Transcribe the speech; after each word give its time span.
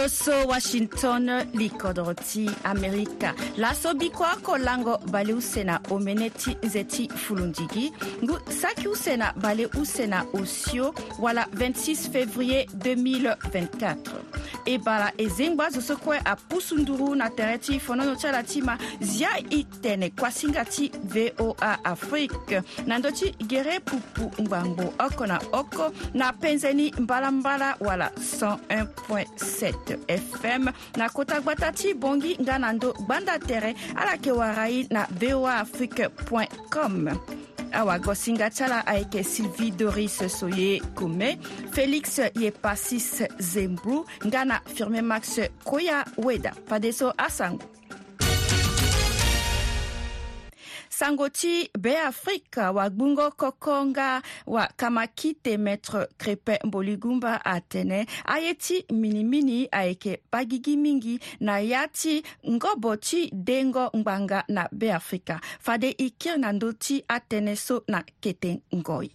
loso 0.00 0.32
washington 0.46 1.44
likodro 1.52 2.14
ti 2.14 2.50
amerika 2.64 3.34
laso 3.56 3.94
bikua 3.94 4.36
kolango 4.42 4.98
bale 5.10 5.32
usena 5.32 5.80
omene 5.90 6.30
ti 6.30 6.56
nze 6.62 6.84
ti 6.84 7.08
fulundigi 7.08 7.92
ngu 8.24 8.38
saki 8.60 8.88
usena 8.88 9.32
bale 9.36 9.66
usena 9.66 10.24
osio 10.32 10.94
wala 11.18 11.42
26 11.42 12.10
février 12.12 12.66
2024 12.76 13.96
e 14.64 14.78
bara 14.78 15.12
e 15.18 15.28
zengba 15.28 15.70
zo 15.70 15.80
so 15.80 15.96
kue 15.96 16.20
apusu 16.24 16.76
nduru 16.78 17.14
na 17.14 17.28
tere 17.30 17.58
ti 17.58 17.78
fonono 17.80 18.16
ti 18.16 18.26
ala 18.26 18.42
ti 18.42 18.62
ma 18.62 18.78
zia 19.00 19.36
e 19.50 19.64
tene 19.82 20.10
kuasinga 20.10 20.64
ti 20.64 20.90
voa 21.36 21.84
afrique 21.84 22.62
na 22.86 22.98
ndö 22.98 23.12
ti 23.12 23.34
gere 23.46 23.80
pupu 23.80 24.42
ngbangbu 24.42 24.92
oko 25.06 25.26
na 25.26 25.38
oko 25.52 25.92
na 26.14 26.32
penzeni 26.32 26.92
mbalambala 27.00 27.76
wala 27.80 28.10
101.7 28.16 29.89
fm 29.98 30.70
na 30.96 31.08
kota 31.08 31.40
gbata 31.40 31.72
ti 31.74 31.94
bongi 31.94 32.36
nga 32.42 32.58
na 32.58 32.72
ndö 32.72 32.92
gbanda 33.02 33.38
tere 33.38 33.74
ala 33.96 34.12
yeke 34.12 34.32
wara 34.32 34.66
ye 34.68 34.86
na 34.90 35.06
voa 35.10 35.54
afrique 35.60 36.08
point 36.28 36.50
com 36.70 37.08
awagosinga 37.72 38.50
ti 38.50 38.62
ala 38.64 38.86
ayeke 38.86 39.22
sylvie 39.24 39.70
doris 39.70 40.22
so 40.28 40.48
ye 40.48 40.80
kome 40.94 41.38
félix 41.74 42.18
ye 42.38 42.50
pasis 42.50 43.22
zembru 43.38 44.06
nga 44.26 44.44
na 44.44 44.56
firmé 44.74 45.02
max 45.02 45.38
koya 45.64 46.04
weda 46.18 46.52
padeso 46.68 47.12
asango 47.18 47.66
sango 51.00 51.28
ti 51.28 51.68
beafrika 51.78 52.72
wagbungo 52.72 53.30
kokonga 53.30 54.22
wa 54.46 54.66
kama 54.76 55.06
kite 55.06 55.56
maître 55.56 56.08
crépin 56.18 56.58
mbolingumba 56.64 57.44
atene 57.44 58.06
aye 58.24 58.54
ti 58.54 58.84
minimini 58.92 59.68
ayeke 59.72 60.22
bagigi 60.32 60.76
mingi 60.76 61.16
na 61.40 61.58
ya 61.60 61.88
ti 61.88 62.22
ngobo 62.50 62.96
ti 62.96 63.30
dengo 63.32 63.90
ngbanga 63.96 64.44
na 64.48 64.68
beafrika 64.72 65.40
fade 65.64 65.88
e 65.98 66.06
kiri 66.18 66.38
na 66.42 66.52
ndö 66.56 66.68
ti 66.82 66.94
atënë 67.16 67.54
so 67.64 67.76
na 67.92 67.98
kete 68.22 68.52
ngoi 68.76 69.08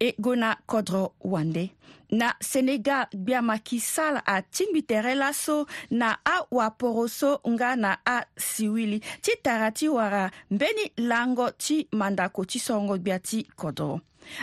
e 0.00 0.14
go 0.18 0.34
na 0.34 0.56
kodro 0.66 1.12
wande 1.20 1.70
na 2.10 2.34
senegal 2.40 3.06
gbia 3.12 3.42
maki 3.42 3.80
sall 3.80 4.20
atingbi 4.26 4.82
tere 4.82 5.14
laso 5.14 5.66
na 5.90 6.18
awaporo 6.24 7.08
so 7.08 7.40
nga 7.50 7.76
na 7.76 7.98
asiwili 8.04 9.00
ti 9.20 9.32
tara 9.42 9.70
ti 9.72 9.88
wara 9.88 10.30
mbeni 10.50 10.92
lango 10.96 11.50
ti 11.50 11.88
mandako 11.92 12.44
ti 12.44 12.58
songo 12.58 12.98
gbia 12.98 13.18
ti 13.18 13.46
kodro 13.56 14.00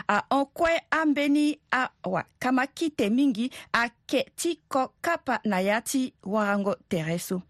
ahokue 0.08 0.82
ambeni 0.92 1.60
awakama 1.72 2.68
kite 2.68 3.10
mingi 3.10 3.52
ayeke 3.74 4.26
ti 4.36 4.60
ko 4.68 4.94
kapa 5.02 5.40
na 5.44 5.60
ya 5.60 5.82
ti 5.82 6.14
warango 6.26 6.76
tere 6.90 7.20
so 7.20 7.42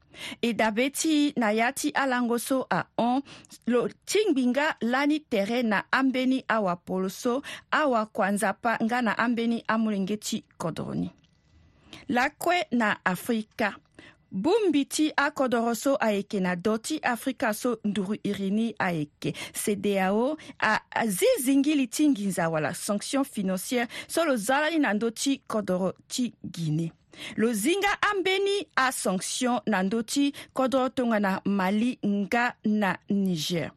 e 0.42 0.54
dabe 0.54 0.90
ti 0.90 1.34
na 1.38 1.52
ya 1.52 1.72
ti 1.74 1.90
alango 1.92 2.38
so 2.38 2.68
ahon 2.70 3.22
lo 3.68 3.88
tingbinga 4.06 4.76
lani 4.82 5.20
tere 5.20 5.64
na 5.64 5.84
ambeni 5.92 6.44
awapolo 6.48 7.10
so 7.10 7.42
awakua 7.72 8.32
nzapa 8.32 8.78
nga 8.84 9.02
na 9.02 9.18
ambeni 9.18 9.64
amolenge 9.68 10.18
ti 10.18 10.44
kodroni 10.58 11.12
lakue 12.10 12.66
na 12.72 12.98
afrika 13.06 13.76
bongbi 14.32 14.86
ti 14.86 15.12
akodro 15.18 15.76
so 15.76 15.96
ayeke 16.00 16.40
na 16.40 16.56
dö 16.56 16.78
ti 16.78 16.98
afrika 17.04 17.54
so 17.54 17.80
nduru 17.84 18.16
iri 18.24 18.52
ni 18.52 18.76
ayeke 18.80 19.34
cdao 19.54 20.38
azizi 20.90 21.58
ngili 21.58 21.88
ti 21.88 22.08
nginza 22.10 22.50
wala 22.50 22.74
sanction 22.74 23.24
financière 23.24 23.88
so 24.08 24.26
lo 24.26 24.36
za 24.36 24.60
lani 24.62 24.80
na 24.80 24.94
ndö 24.94 25.12
ti 25.12 25.42
kodro 25.48 25.94
ti 26.08 26.32
guinée 26.44 26.92
lozinga 27.38 27.88
ambeni 28.12 28.68
asanction 28.76 29.60
na 29.66 29.84
ndö 29.84 30.04
ti 30.04 30.32
kodro 30.54 30.90
tongana 30.90 31.42
mali 31.46 32.00
nga 32.08 32.54
na 32.66 32.98
niger 33.10 33.72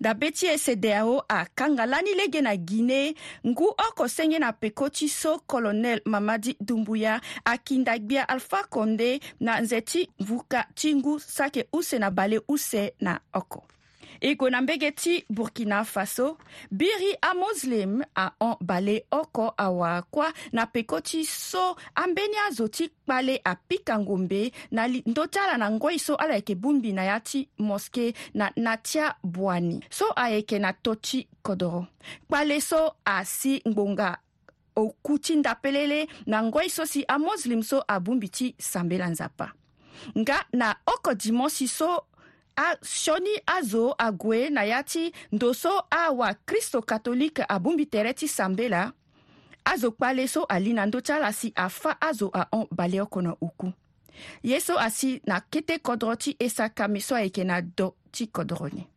dabe 0.00 0.30
ti 0.32 0.46
e 0.48 0.56
cdao 0.58 1.24
akanga 1.28 1.86
lani 1.86 2.14
lege 2.16 2.40
na 2.40 2.56
guiné 2.56 3.14
ngu 3.46 3.66
oko 3.88 4.08
senge 4.08 4.38
na 4.38 4.52
peko 4.52 4.88
ti 4.88 5.08
so 5.08 5.38
colonel 5.46 6.00
mamadi 6.04 6.56
dumbuya 6.60 7.20
akinda 7.44 7.98
gbia 7.98 8.28
alpha 8.28 8.62
condé 8.70 9.20
na 9.40 9.60
nze 9.60 9.80
ti 9.80 10.08
mvuka 10.20 10.64
ti 10.74 10.94
ngu 10.94 11.20
sake 11.20 11.68
use 11.72 11.98
na 11.98 12.10
bale 12.10 12.40
use 12.48 12.92
na 13.00 13.20
oko 13.32 13.64
e 14.20 14.36
na 14.50 14.60
mbege 14.60 14.90
ti 14.92 15.24
burkina 15.30 15.84
faso 15.84 16.38
biri 16.70 17.14
amoslim 17.22 18.02
ahon-bale 18.14 19.04
oko 19.10 19.54
awakua 19.56 20.32
na 20.52 20.66
peko 20.66 21.00
ti 21.00 21.24
so 21.26 21.76
ambeni 21.94 22.34
azo 22.48 22.68
ti 22.68 22.88
kpale 22.88 23.40
apikango 23.44 24.16
mbe 24.16 24.52
na 24.70 24.86
ndö 24.88 25.26
ti 25.30 25.38
ala 25.38 25.56
na 25.58 25.70
ngoi 25.70 25.98
so 25.98 26.14
ala 26.16 26.34
yeke 26.34 26.54
bongbi 26.54 26.92
na 26.92 27.04
ya 27.04 27.20
ti 27.20 27.48
moske 27.58 28.12
na 28.34 28.50
na 28.56 28.76
ti 28.76 29.00
abuani 29.00 29.80
so 29.90 30.06
ayeke 30.16 30.58
na 30.58 30.72
tö 30.72 30.94
ti 31.00 31.28
kodro 31.42 31.86
kpale 32.28 32.60
so 32.60 32.96
asi 33.04 33.60
ngbonga 33.68 34.18
oku 34.76 35.18
ti 35.18 35.36
ndapelele 35.36 36.06
na 36.26 36.42
ngoi 36.42 36.70
so 36.70 36.84
si 36.86 37.04
amoslim 37.08 37.62
so 37.62 37.84
abongbi 37.88 38.28
ti 38.28 38.54
sambela 38.58 39.06
nzapa 39.08 39.52
nga 40.18 40.44
na 40.52 40.76
oko 40.86 41.14
dimonsi 41.14 41.68
so 41.68 42.06
sioni 42.82 43.30
azo 43.46 43.94
ague 43.98 44.50
na 44.50 44.62
ya 44.64 44.82
ti 44.82 45.12
ndo 45.32 45.54
so 45.54 45.82
awa 45.90 46.34
kristo 46.34 46.82
katolike 46.82 47.42
abongbi 47.48 47.86
tere 47.86 48.12
ti 48.14 48.28
sambe 48.28 48.68
la 48.68 48.92
azo 49.64 49.90
kpale 49.92 50.28
so 50.28 50.44
ali 50.48 50.72
na 50.72 50.86
ndö 50.86 51.00
ti 51.00 51.12
ala 51.12 51.32
si 51.32 51.52
afâ 51.56 51.92
azo 52.00 52.30
ahon 52.32 52.66
bale 52.72 53.00
oko 53.00 53.22
na 53.22 53.36
uku 53.40 53.72
ye 54.42 54.60
so 54.60 54.78
asi 54.78 55.20
na 55.26 55.40
kete 55.40 55.78
kodro 55.78 56.16
ti 56.16 56.36
e 56.38 56.48
saka 56.50 56.88
mi 56.88 57.00
so 57.00 57.14
ayeke 57.16 57.44
na 57.44 57.60
do 57.60 57.94
ti 58.12 58.26
kodro 58.26 58.68
ni 58.72 58.88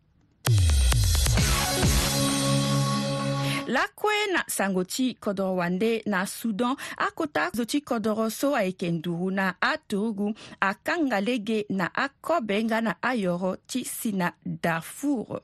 lakue 3.69 4.13
na 4.33 4.43
sango 4.47 4.83
ti 4.83 5.13
kodro 5.13 5.55
wande 5.55 6.01
na 6.05 6.25
sudan 6.25 6.73
akota 6.97 7.49
zo 7.53 7.65
ti 7.65 7.81
kodro 7.81 8.29
so 8.29 8.55
ayeke 8.55 8.91
nduru 8.91 9.29
na 9.31 9.53
atogu 9.61 10.33
akanga 10.59 11.21
lege 11.21 11.65
na 11.69 11.85
akobe 12.05 12.63
nga 12.63 12.81
na 12.81 12.93
ayoro 13.01 13.55
ti 13.69 13.85
si 13.85 14.11
na 14.11 14.33
darfour 14.45 15.41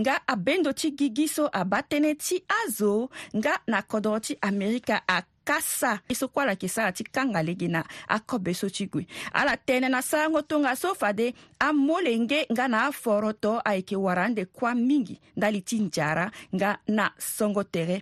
nga 0.00 0.14
abendo 0.26 0.72
ti 0.72 0.88
gigi 0.98 1.26
so 1.36 1.44
abâ 1.60 1.78
tënë 1.90 2.12
ti 2.24 2.36
azo 2.64 3.08
nga 3.36 3.54
na 3.70 3.78
kodro 3.86 4.16
ti 4.24 4.34
amerika 4.50 5.04
kasa 5.50 5.98
e 6.08 6.14
so 6.14 6.28
kuala 6.30 6.50
yeke 6.54 6.68
sara 6.70 6.92
ti 6.94 7.02
kanga 7.04 7.42
lege 7.42 7.66
na 7.68 7.82
akobe 8.08 8.54
so 8.54 8.68
ti 8.70 8.86
gue 8.86 9.02
ala 9.34 9.56
tënë 9.58 9.90
na 9.90 9.98
sarango 10.10 10.40
tongaso 10.46 10.92
fade 11.00 11.32
amolenge 11.58 12.44
nga 12.54 12.68
na 12.70 12.84
aforo 12.88 13.32
to 13.34 13.52
ayeke 13.68 13.96
wara 13.98 14.24
ande 14.30 14.44
kuâ 14.56 14.72
mingi 14.88 15.16
ndali 15.36 15.60
ti 15.68 15.76
nzara 15.86 16.30
nga 16.54 16.78
na 16.96 17.10
songo 17.36 17.62
tere 17.64 17.96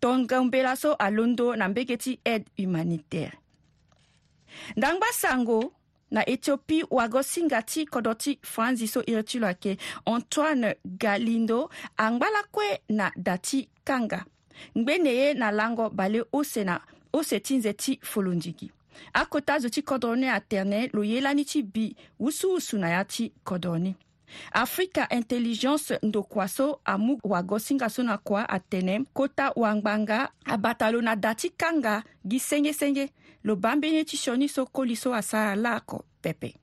tongambela 0.00 0.72
so 0.82 0.90
alondo 1.06 1.52
na 1.56 1.68
mbege 1.68 1.96
ti 2.04 2.12
aide 2.24 2.48
humanitaire 2.60 3.36
ndangba 4.76 5.12
sango 5.12 5.60
na 6.10 6.24
éthiopie 6.26 6.86
wago 6.90 7.22
singa 7.22 7.62
ti 7.62 7.84
kodro 7.92 8.14
ti 8.14 8.38
franzi 8.42 8.86
so 8.88 9.00
iri 9.10 9.22
ti 9.28 9.36
lo 9.38 9.46
ayeke 9.46 9.76
antoine 10.14 10.70
galindo 11.02 11.68
angbala 11.96 12.40
kue 12.54 12.70
na 12.88 13.06
da 13.16 13.36
ti 13.38 13.68
kanga 13.84 14.24
mgbe 14.74 14.98
na-enye 14.98 15.34
na 15.34 15.70
ngo 15.70 15.90
bale 15.90 16.22
ose 16.32 16.64
na 16.64 16.80
ose 17.12 17.40
ti 17.40 17.60
ti 17.76 17.98
folongi 18.02 18.52
gi 18.58 18.70
akota 19.14 19.54
azo 19.54 19.68
ti 19.68 19.82
kodro 19.82 20.14
ni 20.16 20.28
atene 20.28 20.88
lo 20.92 21.02
ye 21.04 21.20
lani 21.20 21.44
ti 21.44 21.62
bi 21.62 21.96
wusuwusu 22.20 22.78
na 22.78 22.88
ya 22.88 23.04
ti 23.04 23.32
kodro 23.44 23.78
ni 23.78 23.94
afrika 24.52 25.08
intelligence 25.08 25.98
ndokua 26.02 26.48
so 26.48 26.80
amu 26.84 27.18
wago 27.24 27.58
singa 27.58 27.88
so 27.88 28.02
na 28.02 28.18
kua 28.18 28.48
atene 28.48 29.04
kota 29.12 29.52
wangbanga 29.56 30.30
abata 30.44 30.90
lo 30.90 31.00
na 31.00 31.16
da 31.16 31.34
ti 31.34 31.50
kanga 31.50 32.02
gi 32.28 32.38
sengesenge 32.38 33.10
lo 33.44 33.56
bambeni 33.56 34.04
ti 34.04 34.16
sioni 34.16 34.48
so 34.48 34.66
koli 34.66 34.96
so 34.96 35.14
asara 35.14 35.54
laako 35.56 36.04
pepe 36.20 36.54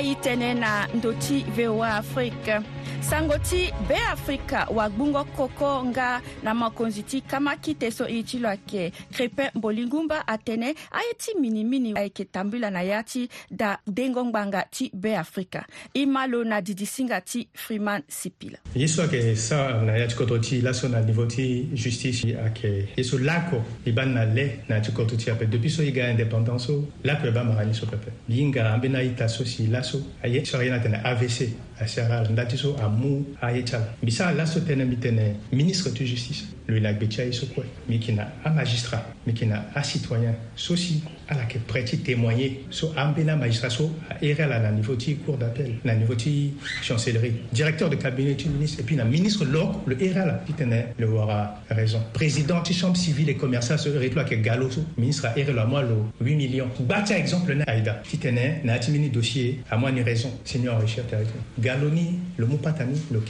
i 0.00 0.14
tene 0.22 0.54
na 0.54 0.86
ndo 0.94 1.12
ti 1.14 1.44
voa 1.56 1.96
afrique 1.98 2.62
sango 3.00 3.38
ti 3.38 3.70
beafrika 3.88 4.66
wagbungo 4.70 5.24
koko 5.24 5.84
nga 5.84 6.20
na 6.42 6.54
makonzi 6.54 7.02
ti 7.02 7.20
kama 7.20 7.56
kite 7.56 7.90
so 7.90 8.08
iri 8.08 8.24
ti 8.24 8.38
lo 8.38 8.48
ayeke 8.48 8.92
crépin 9.12 9.50
mbolingumba 9.54 10.26
atene 10.26 10.74
aye 10.90 11.12
ti 11.18 11.34
minimini 11.40 11.92
ayeke 11.94 12.24
tambula 12.24 12.70
na 12.70 12.82
ya 12.82 13.02
ti 13.02 13.28
da 13.50 13.78
dengongbanga 13.86 14.64
ti 14.70 14.90
beafrika 14.94 15.66
e 15.94 16.06
ma 16.06 16.26
lo 16.26 16.44
na 16.44 16.60
didisinga 16.60 17.20
ti 17.20 17.48
freeman 17.54 18.02
sipila 18.08 18.58
ye 18.74 18.88
so 18.88 19.02
ayeke 19.02 19.36
sara 19.36 19.82
na 19.82 19.96
ya 19.96 20.06
ti 20.06 20.14
koto 20.16 20.38
ti 20.38 20.60
laso 20.60 20.88
na 20.88 21.00
niveau 21.00 21.26
ti 21.26 21.68
justice 21.72 22.24
ayeke 22.36 22.88
ye 22.96 23.04
so 23.04 23.18
lako 23.18 23.62
e 23.86 23.92
ba 23.92 24.04
na 24.06 24.24
le 24.24 24.64
na 24.68 24.74
ya 24.76 24.80
ti 24.80 24.92
koto 24.92 25.16
ti 25.16 25.30
ape 25.30 25.46
depuis 25.46 25.70
so 25.76 25.82
e 25.82 25.92
ga 25.92 26.10
indépendance 26.10 26.66
so 26.66 26.84
lako 27.04 27.26
e 27.28 27.30
ba 27.30 27.44
mara 27.44 27.64
ni 27.64 27.74
so 27.74 27.86
pepe 27.86 28.10
mbi 28.28 28.44
nga 28.46 28.74
ambeni 28.74 28.96
aita 28.96 29.28
so 29.28 29.44
si 29.44 29.66
laso 29.66 30.02
aye 30.22 30.44
so 30.44 30.58
aye 30.58 30.68
na 30.70 30.80
tene 30.80 30.98
avc 31.04 31.46
a 31.80 31.86
sera 31.86 32.28
ndati 32.32 32.56
so 32.56 32.74
a 32.76 32.88
mu 32.88 33.24
a 33.40 33.48
ye 33.54 33.62
cala 33.64 33.94
mbisa 34.02 34.26
ala 34.28 34.46
so 34.46 34.60
tënɛ 34.60 34.84
mbi 34.86 34.96
tene 35.02 35.24
ministre 35.52 35.90
tu 35.94 36.04
justice 36.04 36.42
le 36.68 36.78
lac 36.78 36.98
gbetia 37.00 37.24
et 37.24 37.32
sokwe 37.32 37.64
mais 37.88 37.98
qui 37.98 38.12
na 38.12 38.30
magistrat 38.54 39.04
mais 39.26 39.32
qui 39.32 39.46
na 39.46 39.64
citoyen, 39.82 40.34
ceci 40.54 40.84
si 40.84 41.02
la 41.30 41.36
yeke 41.42 41.58
prêt 41.66 41.82
témoigner 41.84 42.62
so 42.70 42.92
ambeni 42.96 43.30
magistrat 43.38 43.70
so 43.70 43.90
airi 44.20 44.40
à 44.42 44.46
la 44.46 44.70
niveau 44.70 44.94
de 44.94 45.14
cour 45.24 45.38
d'appel 45.38 45.72
la 45.84 45.94
niveau 45.96 46.14
de 46.14 46.30
chancellerie 46.82 47.32
directeur 47.52 47.88
de 47.88 47.96
cabinet 47.96 48.34
du 48.34 48.50
ministre 48.50 48.80
et 48.80 48.82
puis 48.82 49.00
un 49.00 49.04
ministre 49.04 49.46
loko 49.46 49.80
le 49.86 49.96
airi 50.02 50.20
qui 50.46 50.52
tenait 50.52 50.92
le 50.98 51.06
voir 51.06 51.30
à 51.30 51.62
raison 51.74 52.02
président 52.12 52.60
ti 52.60 52.74
chambre 52.74 52.96
civile 52.98 53.30
et 53.30 53.34
commercial 53.36 53.78
se 53.78 53.88
réplique 53.88 54.42
que 54.42 54.58
lo 54.58 54.68
ministre 54.98 55.26
airi 55.36 55.52
lo 55.52 55.66
moi 55.66 55.82
le 55.82 55.94
8 56.20 56.36
millions 56.36 56.68
gba 56.78 57.02
exemple 57.16 57.54
naïda 57.54 58.02
qui 58.04 58.18
tenait, 58.18 58.60
na 58.62 58.74
yâ 58.74 58.78
ti 58.78 58.90
mbeni 58.90 59.08
dossier 59.08 59.60
raison 60.04 60.30
seigneur 60.44 60.78
richard 60.78 61.06
territoire 61.06 61.42
le 61.56 61.88
le 61.88 61.94
ni 61.94 62.18
le 62.36 62.46
mu 62.46 62.58
le 62.60 63.18
droit, 63.18 63.26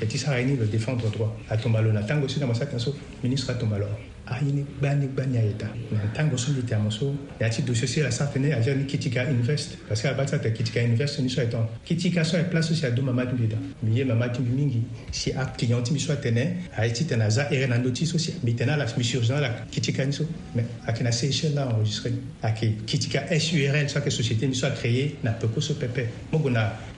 défendre 0.73 1.09
droit 1.13 1.37
à 1.49 1.57
na 1.57 2.03
tango 2.03 2.27
so 2.27 2.41
dans 2.41 2.49
masakana 2.49 2.81
so 2.81 2.95
ministre 3.29 3.53
tuma 3.61 3.77
lɔ 3.79 3.87
ah, 3.87 3.97
a 4.31 4.35
ɲini 4.41 4.63
gbanigba 4.81 5.25
ni 5.27 5.39
a 5.39 5.43
ye 5.43 5.55
tan 5.59 5.73
mɛ 5.93 5.97
an 6.03 6.11
tan 6.15 6.29
goso 6.29 6.53
ni 6.53 6.61
tɛmuso 6.61 7.15
yati 7.41 7.63
dosiesie 7.63 8.03
la 8.03 8.11
sanfɛ 8.11 8.39
ne 8.41 8.49
yajɛ 8.49 8.77
ni 8.77 8.85
kitika 8.87 9.23
invest 9.27 9.79
parce 9.89 10.03
que 10.03 10.09
a 10.09 10.15
bata 10.15 10.37
tɛ 10.37 10.53
kitika 10.53 10.81
invest 10.83 11.21
ni 11.21 11.29
sɔ 11.29 11.41
ye 11.45 11.51
tɔn 11.55 11.67
kitika 11.85 12.21
sɔ 12.23 12.39
ye 12.39 12.45
place 12.51 12.75
si 12.75 12.85
a 12.87 12.91
do 12.91 13.01
mamadu 13.03 13.37
le 13.41 13.47
da 13.49 13.57
mi 13.83 13.97
ye 13.97 14.05
mamadu 14.05 14.41
bi 14.41 14.53
mingi 14.61 14.83
si 15.13 15.31
a 15.33 15.45
client 15.57 15.83
ti 15.87 15.93
mi 15.95 15.99
sɔ 15.99 16.17
tɛnɛ 16.25 16.45
a 16.77 16.87
ye 16.87 16.93
ti 16.93 17.05
tɛnɛ 17.05 17.25
a 17.27 17.31
za 17.31 17.43
ere 17.51 17.67
na 17.69 17.77
ndo 17.79 17.91
ti 17.91 18.05
so 18.07 18.19
si 18.19 18.35
mi 18.45 18.53
tɛnɛ 18.53 18.73
a 18.75 18.77
la 18.77 18.85
mi 18.99 19.05
surgent 19.05 19.41
la 19.41 19.49
kitika 19.71 20.05
ni 20.05 20.13
so 20.13 20.25
mɛ 20.57 20.63
a 20.87 20.93
kɛnɛ 20.93 21.13
se 21.15 21.25
échelle 21.29 21.55
la 21.55 21.69
enregistré 21.69 22.13
a 22.43 22.53
ke 22.53 22.77
kitika 22.87 23.21
surl 23.41 23.77
sɔ 23.87 24.01
ke 24.05 24.11
société 24.13 24.47
ni 24.47 24.53
sɔ 24.55 24.67
a 24.67 24.71
créé 24.77 25.15
na 25.23 25.33
peko 25.33 25.61
so 25.63 25.73
pɛpɛ 25.75 26.05
mo 26.33 26.39
gona 26.39 26.73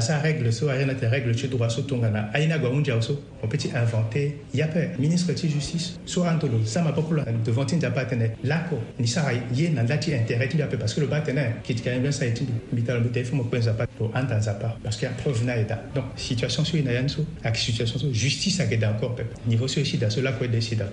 sa 0.00 0.18
règle 0.18 0.52
so 0.52 0.68
ayana 0.68 0.94
te 0.94 1.06
règle 1.06 1.34
che 1.34 1.46
droit 1.48 1.68
so 1.68 1.82
tongana 1.82 2.28
aina 2.34 2.58
gwa 2.58 2.70
unja 2.70 3.00
so 3.00 3.20
on 3.42 3.48
peut 3.48 3.58
inventer 3.74 4.36
yape 4.52 4.98
ministre 4.98 5.32
de 5.32 5.48
justice 5.48 5.98
so 6.04 6.24
antolo 6.24 6.64
ça 6.64 6.82
m'a 6.82 6.90
beaucoup 6.92 7.14
devant 7.44 7.64
tinja 7.64 7.90
patene 7.90 8.30
Laco, 8.42 8.76
ni 8.98 9.06
sa 9.06 9.32
ye 9.52 9.68
na 9.70 9.82
ndati 9.82 10.12
intérêt 10.14 10.48
tinja 10.48 10.66
pe 10.66 10.76
parce 10.76 10.94
que 10.94 11.00
le 11.00 11.06
patene 11.06 11.54
qui 11.62 11.74
quand 11.76 11.90
même 11.90 12.10
ça 12.10 12.26
été 12.26 12.44
mital 12.72 13.02
mo 13.02 13.08
tefo 13.08 13.36
mo 13.36 13.44
pas 13.44 13.60
pa 13.76 13.86
to 13.86 14.10
anta 14.14 14.40
zapa 14.40 14.76
parce 14.82 14.96
qu'il 14.96 15.08
y 15.08 15.10
a 15.10 15.14
preuve 15.14 15.44
na 15.44 15.54
donc 15.62 16.04
situation 16.16 16.64
sur 16.64 16.76
ina 16.78 16.92
yanso 16.92 17.24
ak 17.44 17.56
situation 17.56 17.98
sur 17.98 18.12
justice 18.12 18.60
ak 18.60 18.76
d'accord 18.78 19.16
niveau 19.46 19.68
so 19.68 19.80
ici 19.80 19.98
cela 20.08 20.32
quoi 20.32 20.48
décider 20.48 20.86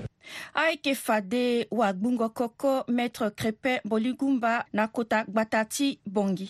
ayeke 0.55 0.95
fade 0.95 1.65
wagbungo 1.71 2.29
koko 2.29 2.83
maître 2.87 3.33
crépin 3.35 3.77
Boligumba, 3.83 4.65
na 4.73 4.87
kota 4.87 5.23
gbata 5.25 5.65
bongi 6.05 6.49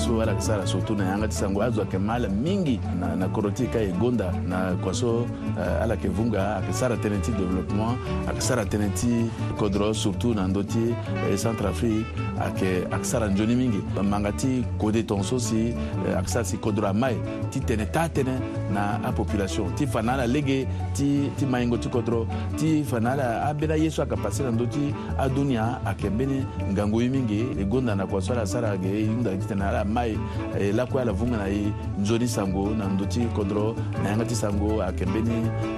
so 0.00 0.20
ala 0.22 0.32
yeke 0.32 0.40
sara 0.42 0.64
surtout 0.66 0.96
na 0.96 1.04
yanga 1.04 1.28
ti 1.28 1.34
sango 1.36 1.60
azo 1.62 1.82
ayeke 1.82 1.98
ma 2.00 2.14
ala 2.16 2.28
mingi 2.28 2.80
na, 2.98 3.12
na 3.14 3.28
koro 3.28 3.50
ti 3.52 3.64
e 3.68 3.68
ka 3.68 3.78
e 3.80 3.92
gonda 4.00 4.30
na 4.48 4.72
kua 4.82 4.94
so 4.96 5.26
uh, 5.60 5.82
ala 5.84 5.94
yeke 5.94 6.08
vunga 6.08 6.56
ayeke 6.56 6.72
sara 6.72 6.96
tënë 6.96 7.20
ti 7.20 7.32
développement 7.36 7.98
ayeke 8.30 8.40
sara 8.40 8.64
tënë 8.64 8.88
ti 8.96 9.28
kodro 9.60 9.92
surtout 9.92 10.32
na 10.36 10.46
ndö 10.48 10.64
ti 10.64 10.84
e 10.96 10.96
euh, 11.30 11.36
centre 11.36 11.68
afrique 11.68 12.06
ayeke 12.40 12.86
ayeke 12.90 13.04
sara 13.04 13.28
nzoni 13.28 13.54
mingi 13.56 13.80
manga 14.02 14.32
ti 14.32 14.64
kode 14.80 15.02
tongaso 15.06 15.36
si 15.38 15.74
euh, 15.76 16.16
ayeke 16.16 16.28
sara 16.32 16.44
si 16.48 16.56
kodro 16.56 16.88
amae 16.88 17.16
ti 17.52 17.60
tene 17.60 17.84
taa 17.86 18.08
tënë 18.08 18.36
na 18.72 18.88
apopulation 19.04 19.68
ti 19.76 19.84
fa 19.86 20.00
na 20.02 20.16
ala 20.16 20.26
lege 20.26 20.64
ti, 20.96 21.28
ti 21.36 21.44
maingo 21.46 21.76
ti 21.78 21.88
kodro 21.92 22.24
ti 22.56 22.80
fa 22.88 23.00
na 23.04 23.12
ala 23.12 23.26
ambeni 23.50 23.72
aye 23.76 23.90
so 23.92 24.00
ayeke 24.02 24.16
pase 24.16 24.42
na 24.48 24.48
ndö 24.50 24.64
ti 24.66 24.94
adunia 25.20 25.80
ayeke 25.84 26.08
mbeni 26.10 26.40
ngangu 26.72 27.02
ye 27.04 27.08
mingi 27.12 27.40
e 27.58 27.64
gonda 27.68 27.92
na 27.94 28.06
kua 28.08 28.20
so 28.24 28.32
ala 28.32 28.46
sara 28.48 28.70
ayeke 28.72 28.88
e 28.88 29.04
hunda 29.06 29.36
ti 29.36 29.44
tene 29.46 29.64
ala 29.68 29.84
ma 29.90 30.04
ye 30.04 30.16
eh, 30.58 30.72
lakoya 30.74 31.04
la 31.04 31.12
vunga 31.12 31.36
na 31.36 31.46
ye 31.46 31.62
nzoni 32.00 32.26
sango 32.30 32.62
na 32.78 32.84
ndö 32.94 33.04
ti 33.10 33.20
kondro 33.34 33.74
na 34.02 34.06
yanga 34.10 34.24
ti 34.30 34.36
sango 34.38 34.70
ayeke 34.82 35.04
mbeni 35.10 35.36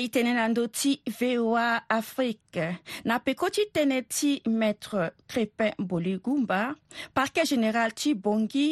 i 0.00 0.08
tënë 0.12 0.32
na 0.36 0.44
ndö 0.52 0.66
ti 0.72 0.90
voa 1.18 1.80
afrique 1.92 2.66
na 3.08 3.16
peko 3.24 3.48
ti 3.54 3.64
tënë 3.76 4.00
ti 4.12 4.32
maître 4.60 5.08
crépin 5.30 5.72
bolingumba 5.78 6.62
parquet 7.16 7.46
général 7.52 7.94
ti 8.00 8.12
bongi 8.14 8.68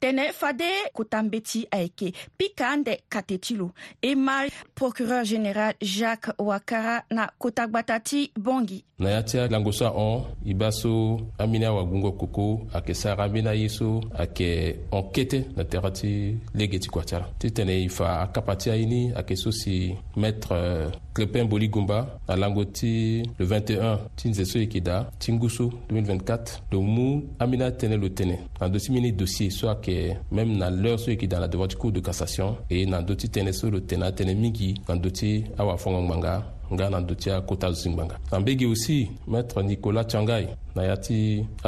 tene 0.00 0.32
fade 0.32 0.70
kotambe 0.94 1.40
ti 1.40 1.66
ayeke 1.70 2.12
pika 2.38 2.68
ande 2.72 3.02
kate 3.08 3.38
ti 3.40 3.54
lo 3.54 3.70
e 4.02 4.14
mari 4.14 4.50
procureur 4.74 5.24
général 5.24 5.74
jacques 5.82 6.34
wakara 6.38 7.04
na 7.10 7.28
kota 7.38 7.66
gbata 7.66 8.00
ti 8.00 8.32
bongi 8.40 8.84
na 8.98 9.10
ya 9.10 9.22
ti 9.22 9.38
alango 9.38 9.72
so 9.72 9.84
ahon 9.86 10.24
e 10.46 10.54
b'a 10.54 10.70
so 10.72 11.20
ambeni 11.38 11.64
awagungo 11.64 12.12
koko 12.12 12.66
ayeke 12.74 12.94
sara 12.94 13.24
ambeni 13.24 13.48
aye 13.48 13.68
so 13.68 14.00
ayeke 14.18 14.76
enquête 14.90 15.44
na 15.56 15.64
tere 15.64 15.90
ti 15.92 16.36
lege 16.54 16.78
ti 16.78 16.88
kua 16.88 17.04
ti 17.04 17.14
ala 17.14 17.28
ti 17.38 17.50
tene 17.52 17.84
e 17.84 17.88
fa 17.88 18.20
akapa 18.20 18.56
ti 18.56 18.70
aini 18.70 19.12
ayeke 19.14 19.36
so 19.36 19.50
si 19.52 19.94
maître 20.16 20.52
euh, 20.52 20.88
clépin 21.14 21.44
boli 21.44 21.68
gumba 21.68 22.18
na 22.28 22.36
lango 22.36 22.64
ti 22.64 23.22
le 23.38 23.46
21 23.46 23.98
ti 24.16 24.28
nze 24.28 24.44
so 24.44 24.58
yeke 24.58 24.80
da 24.80 25.10
ti 25.18 25.32
nguso 25.32 25.70
2024 25.90 26.38
lo 26.72 26.80
mu 26.80 27.22
ambeni 27.38 27.64
atënë 27.64 27.96
lo 28.00 28.08
tene 28.08 28.36
na 28.60 28.68
ndö 28.68 28.78
ti 28.78 28.90
mbeni 28.92 29.12
dossier 29.12 29.50
so 29.50 29.68
ayeke 29.68 29.89
que 29.90 30.10
même 30.32 30.56
na 30.58 30.70
leurs 30.70 30.98
so 31.00 31.10
yeke 31.10 31.26
dan 31.28 31.40
la 31.40 31.48
devant 31.48 31.66
ti 31.68 31.76
cour 31.76 31.92
de 31.92 32.00
cassation 32.06 32.56
e 32.70 32.78
na 32.86 33.00
ndö 33.02 33.16
ti 33.18 33.28
tënë 33.34 33.52
so 33.58 33.70
lo 33.72 33.80
tene 33.90 34.06
atënë 34.10 34.34
mingi 34.42 34.68
na 34.88 34.94
ndö 34.98 35.10
ti 35.18 35.30
awafongo 35.58 36.00
ngbanga 36.04 36.34
nga 36.72 36.86
na 36.90 37.00
ndö 37.00 37.14
ti 37.22 37.30
akota 37.36 37.72
zo 37.72 37.90
ngbanga 37.90 38.16
na 38.30 38.40
mbege 38.40 38.64
aussi 38.68 38.96
maître 39.32 39.62
nicolas 39.62 40.06
tiangai 40.10 40.46
na 40.74 40.82
ya 40.88 40.96
ti 40.96 41.16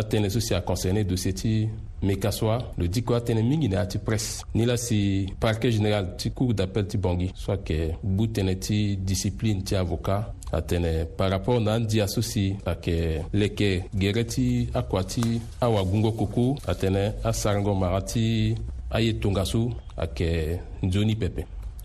atënë 0.00 0.28
so 0.34 0.40
si 0.40 0.54
aconcerné 0.54 1.04
dossier 1.04 1.34
ti 1.40 1.68
mɛ 2.02 2.16
k'a 2.18 2.30
sɔrɔ 2.30 2.56
lo 2.78 2.86
dikɔ 2.86 3.20
tɛnɛ 3.20 3.42
min 3.48 3.60
ɲinɛ 3.62 3.76
a 3.78 3.86
ti 3.86 3.98
prɛsi 3.98 4.42
ni 4.54 4.66
la 4.66 4.76
si 4.76 4.98
parquet 5.40 5.70
général 5.70 6.16
ti 6.16 6.30
cour 6.32 6.52
d'appel 6.54 6.86
ti 6.86 6.98
bɔngi 6.98 7.30
soit 7.34 7.58
kɛ 7.64 7.96
bu 8.02 8.24
tɛnɛ 8.26 8.58
ti 8.58 8.96
discipline 8.96 9.62
ti 9.62 9.76
avocat 9.76 10.24
a 10.50 10.56
ah, 10.56 10.60
tɛnɛ 10.60 11.06
par 11.16 11.30
rapport 11.30 11.60
n'an 11.60 11.86
di 11.86 12.00
aso 12.00 12.20
si 12.22 12.54
a 12.66 12.74
kɛ 12.74 12.94
lɛkɛ 13.32 13.68
gɛrɛ 13.94 14.24
ti 14.26 14.68
a 14.74 14.82
kɔ 14.82 14.98
a 15.00 15.04
ti 15.04 15.40
a 15.60 15.68
wa 15.70 15.82
gungɔ 15.84 16.12
koko 16.18 16.56
a 16.66 16.72
tɛnɛ 16.74 17.12
a 17.24 17.32
sarangɔ 17.32 17.72
maga 17.78 18.00
ti 18.04 18.54
a 18.90 19.00
ye 19.00 19.12
tongaso 19.20 19.70
a 19.96 20.06
kɛ 20.06 20.58
nzoni 20.82 21.14
pɛpɛ 21.16 21.42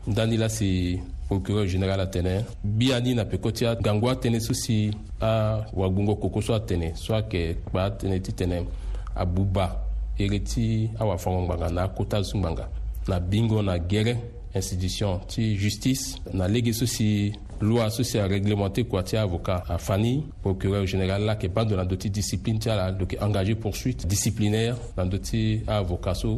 n 0.08 0.14
dani 0.16 0.38
la 0.38 0.48
si 0.50 1.00
procureur 1.28 1.68
général 1.68 2.00
atene 2.00 2.44
bi 2.64 2.92
ani 2.92 3.14
na 3.14 3.24
peko 3.26 3.52
ti 3.54 3.66
gango 3.84 4.08
atene 4.10 4.40
so 4.40 4.54
si 4.54 4.92
awagungo 5.22 6.16
koko 6.20 6.42
so 6.42 6.54
atene 6.56 6.96
so 6.96 7.14
ayeke 7.14 7.58
kpa 7.66 7.86
atene 7.86 8.20
ti 8.22 8.32
tene 8.34 8.66
abu 9.16 9.44
ba 9.44 9.84
ere 10.20 10.40
ti 10.44 10.90
awafango 11.00 11.42
ngbanga 11.42 11.70
na 11.70 11.84
akota 11.84 12.22
zu 12.22 12.38
ngbanga 12.38 12.70
na 13.08 13.20
bingo 13.20 13.62
na 13.62 13.80
gere 13.80 14.18
institution 14.56 15.20
ti 15.28 15.56
justice 15.56 16.18
na 16.34 16.48
lege 16.48 16.74
so 16.74 16.86
si 16.86 17.34
loi 17.62 17.90
so 17.92 18.04
si 18.04 18.18
aréglementé 18.20 18.84
kua 18.84 19.04
ti 19.04 19.18
avocat 19.18 19.64
afani 19.70 20.24
procureur 20.42 20.86
général 20.88 21.24
lake 21.26 21.48
bando 21.48 21.76
na 21.78 21.84
ndö 21.84 21.98
ti 21.98 22.10
discipline 22.10 22.60
ti 22.60 22.70
ala 22.70 22.96
engagé 23.22 23.56
poursuite 23.56 24.08
disciplinaire 24.08 24.76
na 24.98 25.04
ndö 25.06 25.20
ti 25.20 25.62
avocat 25.68 26.16
so 26.16 26.38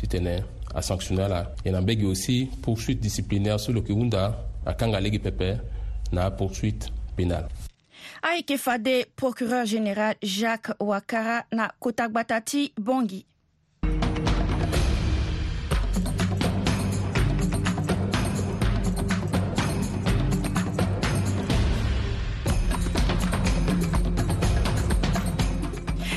sanctionner. 0.00 0.44
asanctionné 0.74 1.22
ala 1.24 1.52
e 1.64 1.70
na 1.70 1.80
mbege 1.80 2.04
aussi 2.06 2.48
poursuite 2.62 3.00
disciplinaire 3.00 3.58
so 3.58 3.72
loke 3.72 3.92
hunda 3.92 4.34
akanga 4.66 5.00
lege 5.00 5.18
pepe 5.18 5.58
na 6.12 6.30
poursuite 6.30 6.88
pénale 7.16 7.46
Aike 8.22 8.56
Fade, 8.56 9.06
procureur 9.16 9.64
général 9.64 10.14
Jacques 10.22 10.72
Ouakara 10.80 11.44
na 11.52 11.72
Kotakbatati 11.80 12.72
Bongi. 12.78 13.24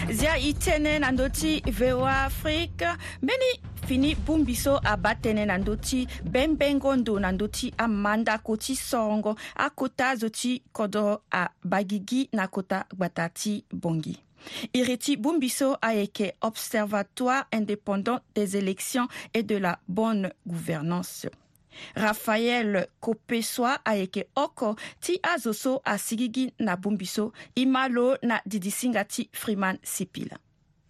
zia 0.09 0.37
Itene, 0.37 0.99
Nandoti, 0.99 1.63
na 1.65 2.25
Afrique 2.25 2.87
mbeni 3.21 3.70
fini 3.91 4.13
bongbiso 4.15 4.77
aba 4.87 5.11
tënë 5.23 5.43
na 5.49 5.57
ndö 5.59 5.73
ti 5.87 5.97
bembengo 6.33 6.93
ndo 6.95 7.17
na 7.19 7.29
ndö 7.35 7.47
ti 7.57 7.67
amanda 7.83 8.37
koti 8.47 8.75
songo 8.89 9.33
akota 9.65 10.15
zo 10.19 10.29
ti 10.29 10.51
kodro 10.71 11.07
aba 11.31 11.79
gigi 11.89 12.21
na 12.37 12.47
kota 12.47 12.79
gbata 12.95 13.25
ti 13.39 13.53
bongi 13.81 14.13
i 14.77 14.83
re 14.87 14.95
ti 15.03 15.17
bongbiso 15.23 15.75
ayeke 15.81 16.35
observatoire 16.49 17.43
indépendant 17.51 18.19
des 18.35 18.55
élections 18.55 19.09
et 19.33 19.43
de 19.43 19.57
la 19.57 19.77
bonne 19.89 20.29
gouvernance 20.47 21.27
rafael 21.95 22.87
kopesua 23.03 23.79
ayeke 23.85 24.29
oko 24.35 24.75
ti 25.01 25.19
azo 25.33 25.53
so 25.53 25.81
asigi 25.83 26.29
gi 26.35 26.47
na 26.59 26.77
bongbi 26.77 27.05
so 27.05 27.31
e 27.55 27.65
ma 27.65 27.89
lo 27.89 28.15
na 28.23 28.39
didisinga 28.45 29.03
ti 29.03 29.27
freeman 29.33 29.79
sipila 29.83 30.37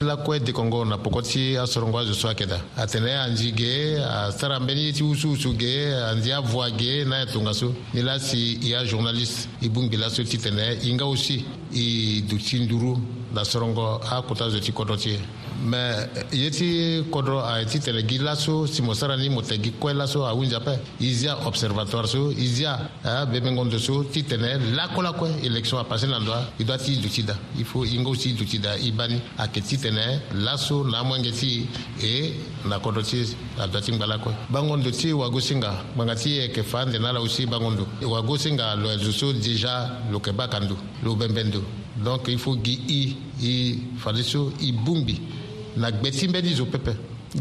lakue 0.04 0.40
de 0.40 0.52
kongo 0.52 0.84
na 0.86 0.98
pokot 0.98 1.24
si 1.26 1.58
asorongo 1.58 2.00
azo 2.00 2.14
so 2.14 2.28
ayeke 2.28 2.46
da 2.46 2.58
atene 2.78 3.10
anzi 3.18 3.52
ge 3.54 4.00
asara 4.02 4.56
ambeni 4.58 4.92
ti 4.92 5.04
usuusu 5.04 5.56
ge 5.58 5.94
anzi 6.10 6.32
avoi 6.32 6.72
ge 6.78 7.04
na 7.06 7.18
ayeke 7.18 7.34
tongaso 7.34 7.74
ni 7.94 8.02
la 8.02 8.20
si 8.20 8.60
e 8.64 8.76
ajournaliste 8.76 9.48
e 9.62 9.70
bongbi 9.70 9.98
laso 9.98 10.24
ti 10.24 10.38
tene 10.38 10.78
hinga 10.82 11.04
aussi 11.06 11.46
e 11.74 12.22
duti 12.22 12.60
nduru 12.60 12.98
na 13.34 13.44
sorongo 13.44 13.98
akota 14.12 14.50
zo 14.50 14.60
ti 14.60 14.72
kodro 14.72 14.96
ti 14.98 15.10
ye 15.10 15.20
mɛ 15.64 16.10
yeti 16.32 17.04
kodro 17.12 17.40
a 17.42 17.64
ti 17.66 17.78
tɛlɛ 17.80 18.06
gi 18.08 18.18
laso 18.20 18.66
simosara 18.66 19.16
ni 19.16 19.30
mo 19.30 19.42
tɛ 19.42 19.62
gi 19.62 19.74
kɔɛ 19.80 19.94
laso 19.96 20.26
a 20.26 20.34
wunja 20.34 20.60
pɛ 20.62 20.80
izia 21.00 21.38
observatoire 21.46 22.08
so 22.08 22.32
izia 22.32 22.90
a 23.04 23.26
be 23.28 23.40
men 23.42 23.56
gondo 23.56 23.78
so 23.78 24.04
ti 24.04 24.24
tɛnɛ 24.24 24.74
lakola 24.76 25.12
kɔɛ 25.14 25.44
élection 25.44 25.78
a 25.80 25.84
passé 25.84 26.08
nan 26.10 26.26
doa 26.26 26.50
i 26.60 26.64
doa 26.64 26.78
ti 26.78 26.98
duti 26.98 27.24
da 27.26 27.36
il 27.58 27.66
faut 27.66 27.86
i 27.88 27.98
ngo 28.00 28.14
si 28.18 28.34
duti 28.34 28.58
da 28.60 28.74
i 28.76 28.92
bani 28.92 29.20
a 29.38 29.48
ke 29.48 29.62
ti 29.62 29.78
tɛnɛ 29.78 30.22
laso 30.40 30.84
na 30.84 31.04
mɔnge 31.04 31.32
ti 31.40 31.70
e 32.02 32.34
na 32.66 32.80
kodro 32.80 33.04
ti 33.04 33.22
a 33.60 33.68
doa 33.68 33.82
ti 33.82 33.92
ngbala 33.92 34.18
kɔɛ 34.20 34.34
bangondo 34.50 34.90
ti 34.92 35.12
wago 35.14 35.40
singa 35.40 35.84
gbanga 35.96 36.16
ti 36.20 36.40
e 36.40 36.50
ke 36.50 36.64
fan 36.64 36.90
de 36.92 36.98
na 37.00 37.12
la 37.12 37.20
aussi 37.22 37.46
bangondo 37.46 37.86
wago 38.02 38.36
singa 38.36 38.76
lo 38.76 38.90
ɛzo 38.90 39.12
so 39.12 39.32
déjà 39.32 40.00
lo 40.12 40.18
kɛ 40.20 40.32
ba 40.36 40.48
kan 40.48 40.66
do 40.68 40.76
lo 41.04 41.16
bɛnbɛn 41.16 41.50
do 41.52 41.64
donc 42.04 42.28
il 42.30 42.40
faut 42.40 42.58
gi 42.64 42.80
i 42.88 43.18
i 43.46 43.80
fali 44.00 44.24
so 44.24 44.52
i 44.60 44.72
bumbi 44.72 45.22
nagbeti 45.78 46.28
bɛ 46.28 46.42
di 46.42 46.54
zo 46.56 46.66
pɛpɛ 46.66 46.92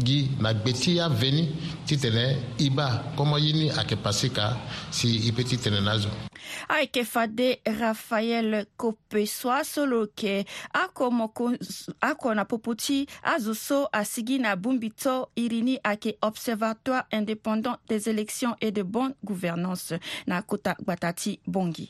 gi 0.05 0.27
nagbeti 0.39 0.95
ya 0.97 1.07
veni 1.09 1.47
titene 1.85 2.37
iba 2.59 2.85
kɔmɔ 3.17 3.37
yini 3.43 3.69
ayeke 3.69 3.95
pase 4.03 4.29
ka 4.31 4.55
si 4.91 5.27
i 5.27 5.31
peut 5.31 5.43
titene 5.47 5.81
na 5.83 5.97
zo 5.97 6.09
ayeke 6.69 7.03
fade 7.03 7.59
raphael 7.79 8.65
kope 8.77 9.25
so 9.27 9.51
aso 9.51 9.85
lo 9.85 10.05
yeke 10.15 10.45
oko 10.85 11.11
moko 11.11 11.51
oko 12.11 12.33
na 12.33 12.45
popo 12.45 12.73
ti 12.75 13.05
azo 13.23 13.53
so 13.53 13.87
asigi 13.91 14.39
na 14.39 14.51
abungbi 14.55 14.91
to 14.95 15.27
iri 15.35 15.61
ni 15.61 15.77
ayeke 15.83 16.15
observatoire 16.21 17.03
indépendant 17.11 17.75
des 17.89 18.07
élections 18.09 18.55
et 18.61 18.71
de 18.71 18.83
bonne 18.83 19.13
gouvernance 19.25 19.93
na 20.27 20.41
kota 20.41 20.75
gbata 20.79 21.11
ti 21.13 21.39
bongi 21.45 21.89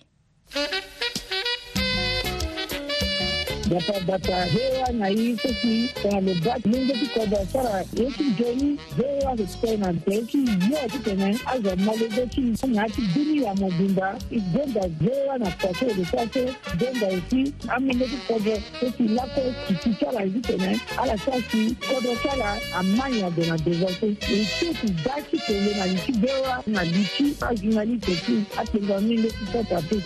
data 4.07 4.43
hewa 4.45 4.91
na 4.91 5.07
hii 5.07 5.37
sisi 5.37 5.89
kanalobaki 6.01 6.69
lingo 6.69 6.93
tikoda 6.93 7.45
sara 7.45 7.85
yeti 7.93 8.23
joni 8.39 8.77
hewa 8.97 9.35
kekitena 9.37 9.93
teki 9.93 10.37
yo 10.37 10.77
tikene 10.91 11.37
aza 11.45 11.75
malobeki 11.75 12.41
na 12.67 12.89
ti 12.89 13.01
e 13.01 13.09
bini 13.15 13.39
e 13.39 13.43
ya 13.43 13.55
mobimba 13.55 14.17
igonda 14.31 14.81
hewa 15.03 15.37
na 15.37 15.45
pase 15.51 15.85
edesase 15.85 16.53
gonda 16.79 17.07
esi 17.11 17.53
amenge 17.67 18.05
tikodo 18.07 18.51
esi 18.85 19.03
lako 19.03 19.41
kiti 19.67 19.95
sara 19.99 20.23
ezi 20.25 20.39
tene 20.39 20.79
ala 21.01 21.17
sasi 21.17 21.75
kodo 21.87 22.13
sara 22.23 22.57
amanya 22.75 23.29
de 23.29 23.45
na 23.47 23.57
dezase 23.57 24.15
esi 24.35 24.67
ti 24.81 24.87
da 25.05 25.15
ti 25.29 25.37
tele 25.47 25.75
na 25.75 25.85
liti 25.85 26.11
bewa 26.11 26.63
na 26.67 26.83
liti 26.83 27.25
azuna 27.49 27.83
li 27.85 27.97
teki 27.97 28.43
atenga 28.57 28.99
mingo 29.01 29.27
ti 29.27 29.45
sata 29.53 29.81
pe 29.89 29.97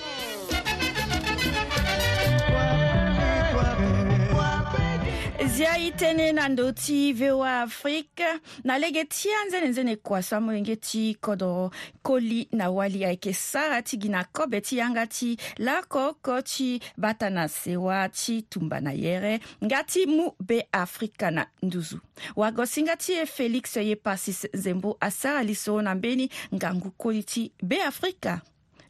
zia 5.56 5.72
e 5.80 5.88
tënë 5.96 6.26
na 6.36 6.50
ndo 6.52 6.66
ti 6.76 7.14
voa 7.16 7.62
afrique 7.64 8.26
na 8.68 8.76
lege 8.82 9.06
ti 9.08 9.30
anzene-nzene 9.32 9.94
kua 10.04 10.20
so 10.26 10.36
amolenge 10.36 10.74
ti 10.84 11.04
kodro 11.24 11.70
koli 12.04 12.42
na 12.60 12.68
wali 12.76 13.06
ayeke 13.08 13.32
sara 13.36 13.78
ti 13.86 13.96
gi 14.02 14.10
na 14.12 14.26
kobe 14.36 14.60
ti 14.68 14.82
yanga 14.82 15.06
ti 15.08 15.30
lakoko 15.64 16.42
ti 16.44 16.68
bata 17.00 17.30
na 17.32 17.48
sewa 17.48 18.02
ti 18.12 18.42
tumba 18.50 18.82
na 18.84 18.92
yere 19.00 19.40
nga 19.64 19.80
ti 19.88 20.04
mu 20.10 20.28
be 20.48 20.60
afrika 20.76 21.32
na 21.32 21.48
nduzu 21.64 22.02
wagosinga 22.36 23.00
ti 23.04 23.16
e 23.24 23.24
félix 23.36 23.80
ye 23.80 23.96
pasis 23.96 24.40
nzembo 24.54 24.98
asara 25.00 25.40
li 25.44 25.56
so 25.56 25.80
na 25.82 25.96
mbeni 25.96 26.28
ngangu 26.56 26.92
koli 27.02 27.24
ti 27.24 27.52
beafrika 27.64 28.42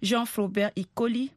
jean 0.02 0.26
flaubert 0.26 0.74
e 0.76 0.84
koli 0.98 1.30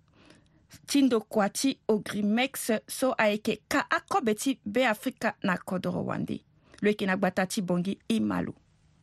ti 0.89 0.99
ndoko 1.07 1.39
ti 1.59 1.71
ogrimex 1.95 2.53
so 2.97 3.09
ayeke 3.25 3.55
ka 3.73 3.81
akobe 3.99 4.33
ti 4.43 4.51
beafrika 4.75 5.29
na 5.47 5.55
kodro 5.69 6.01
wande 6.09 6.37
lo 6.83 6.87
yeke 6.91 7.05
na 7.07 7.17
gba 7.21 7.29
ta 7.37 7.45
ti 7.53 7.61
bongi 7.69 7.93
i 8.17 8.19
ma 8.29 8.39
lo 8.47 8.53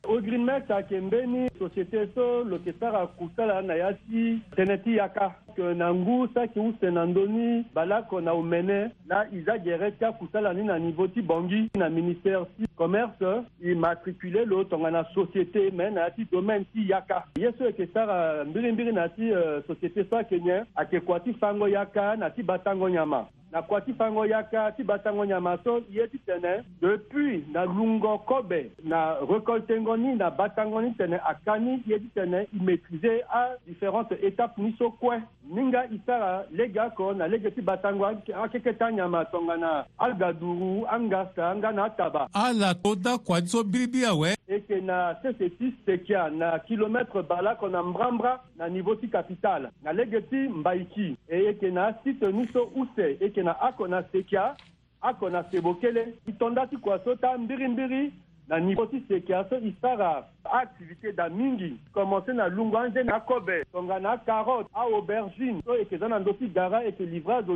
ogrimet 0.07 0.69
akembeni 0.71 1.47
société 1.59 2.07
so 2.15 2.43
lo 2.43 2.59
kitara 2.59 3.07
kusala 3.17 3.61
na 3.61 3.75
ya 3.79 3.89
si 4.05 4.23
tënë 4.57 4.77
ti 4.83 4.95
yaka 4.97 5.27
ke 5.55 5.69
na 5.79 5.89
ngu 5.93 6.17
so 6.33 6.39
ayeke 6.41 6.59
use 6.59 6.91
na 6.95 7.05
ndöni 7.05 7.65
balako 7.73 8.21
na 8.21 8.33
omene 8.33 8.79
na 9.09 9.25
iza 9.33 9.57
gere 9.57 9.91
ti 9.91 10.05
akusala 10.05 10.53
ni 10.53 10.63
na 10.63 10.77
niveau 10.79 11.07
ti 11.07 11.21
bongi 11.21 11.69
na 11.75 11.89
ministère 11.89 12.45
ti 12.57 12.65
commerce 12.77 13.33
e 13.63 13.75
matriculé 13.75 14.45
lo 14.45 14.63
tongana 14.63 15.03
société 15.13 15.71
me 15.71 15.89
na 15.89 16.01
ya 16.01 16.11
ti 16.11 16.27
domaine 16.31 16.65
ti 16.73 16.87
yaka 16.89 17.23
ye 17.39 17.51
so 17.57 17.65
yeke 17.65 17.87
sara 17.93 18.45
mbirimbiri 18.45 18.93
na 18.93 19.01
ya 19.07 19.09
ti 19.09 19.31
euh, 19.31 19.61
société 19.69 20.05
so 20.09 20.17
ayeke 20.17 20.39
nyen 20.39 20.65
ayeke 20.75 20.99
kua 21.01 21.19
ti 21.19 21.33
fango 21.33 21.67
yaka 21.67 22.15
na 22.15 22.29
ti 22.29 22.43
ba 22.43 22.59
tango 22.59 22.89
nyama 22.89 23.25
na 23.51 23.61
kuâ 23.61 23.81
ti 23.81 23.93
fango 23.93 24.25
yaka 24.25 24.71
ti 24.77 24.83
ba 24.83 24.97
tango 24.99 25.25
nyama 25.25 25.57
so 25.63 25.81
ye 25.89 26.07
ti 26.07 26.19
tene 26.25 26.61
depuis 26.81 27.43
na 27.53 27.65
lungo 27.65 28.17
kobe 28.25 28.71
na 28.83 29.17
récoltengo 29.21 29.97
ni 29.97 30.15
na 30.15 30.29
ba 30.29 30.49
tango 30.49 30.81
ni 30.81 30.93
tene 30.97 31.15
aka 31.21 31.57
ni 31.59 31.83
ye 31.87 31.99
ti 31.99 32.09
tene 32.15 32.43
e 32.49 32.57
maîtrise 32.59 33.21
adifférentes 33.29 34.17
étapes 34.23 34.57
ni 34.57 34.75
so 34.77 34.89
kue 34.99 35.19
ninga 35.49 35.85
e 35.93 35.99
sara 36.05 36.43
lege 36.51 36.77
oko 36.81 37.13
na 37.13 37.27
lege 37.27 37.51
ti 37.53 37.61
ba 37.61 37.77
tango 37.77 38.05
akeke 38.05 38.73
ti 38.73 38.83
anyama 38.83 39.25
tongana 39.25 39.85
agaduru 39.99 40.83
angasa 40.91 41.49
anga 41.51 41.71
na 41.71 41.85
ataba 41.85 42.27
ala 42.33 42.73
toda 42.73 43.17
kua 43.17 43.41
ti 43.41 43.47
so 43.49 43.63
biribiri 43.63 44.05
awe 44.05 44.33
e 44.47 44.51
yeke 44.53 44.81
na 44.81 45.15
sese 45.21 45.49
ti 45.49 45.67
e 45.67 45.73
sekia 45.85 46.29
na 46.29 46.57
kilomètre 46.59 47.21
balako 47.23 47.69
na 47.69 47.83
mbrambra 47.83 48.39
na 48.57 48.69
niveau 48.69 48.95
ti 48.95 49.07
capitale 49.07 49.69
na 49.83 49.93
lege 49.93 50.21
ti 50.21 50.35
mbaiki 50.49 51.15
e 51.29 51.43
yeke 51.45 51.69
na 51.71 51.85
asite 51.87 52.31
ni 52.33 52.47
so 52.53 52.69
use 52.75 53.05
e 53.19 53.29
teke 53.35 53.43
na 53.45 53.53
akona 53.61 54.03
sekia 54.11 54.55
akona 55.01 55.43
sebokele 55.51 56.13
i 56.27 56.31
tonda 56.39 56.67
ti 56.69 56.77
kua 56.77 56.99
so 57.03 57.15
ta 57.15 57.37
mbirimbiri 57.37 58.11
na 58.49 58.59
nikosi 58.59 59.03
seke 59.07 59.33
aso 59.35 59.55
e 59.55 59.73
sara 59.81 60.27
activité 60.45 61.11
na 61.17 61.29
mingi 61.29 61.77
commencé 61.93 62.33
na 62.33 62.47
lungo 62.47 62.77
anze 62.77 63.03
na 63.03 63.19
kobe 63.19 63.65
tonga 63.73 63.99
na 63.99 64.17
carotte 64.17 64.67
aubergine 64.75 65.61
so 65.65 65.73
yeke 65.77 65.97
za 65.97 66.07
na 66.07 66.19
ndö 66.19 66.33
ti 66.37 66.47
gara 66.49 66.83
yeke 66.83 67.05
livrage 67.05 67.51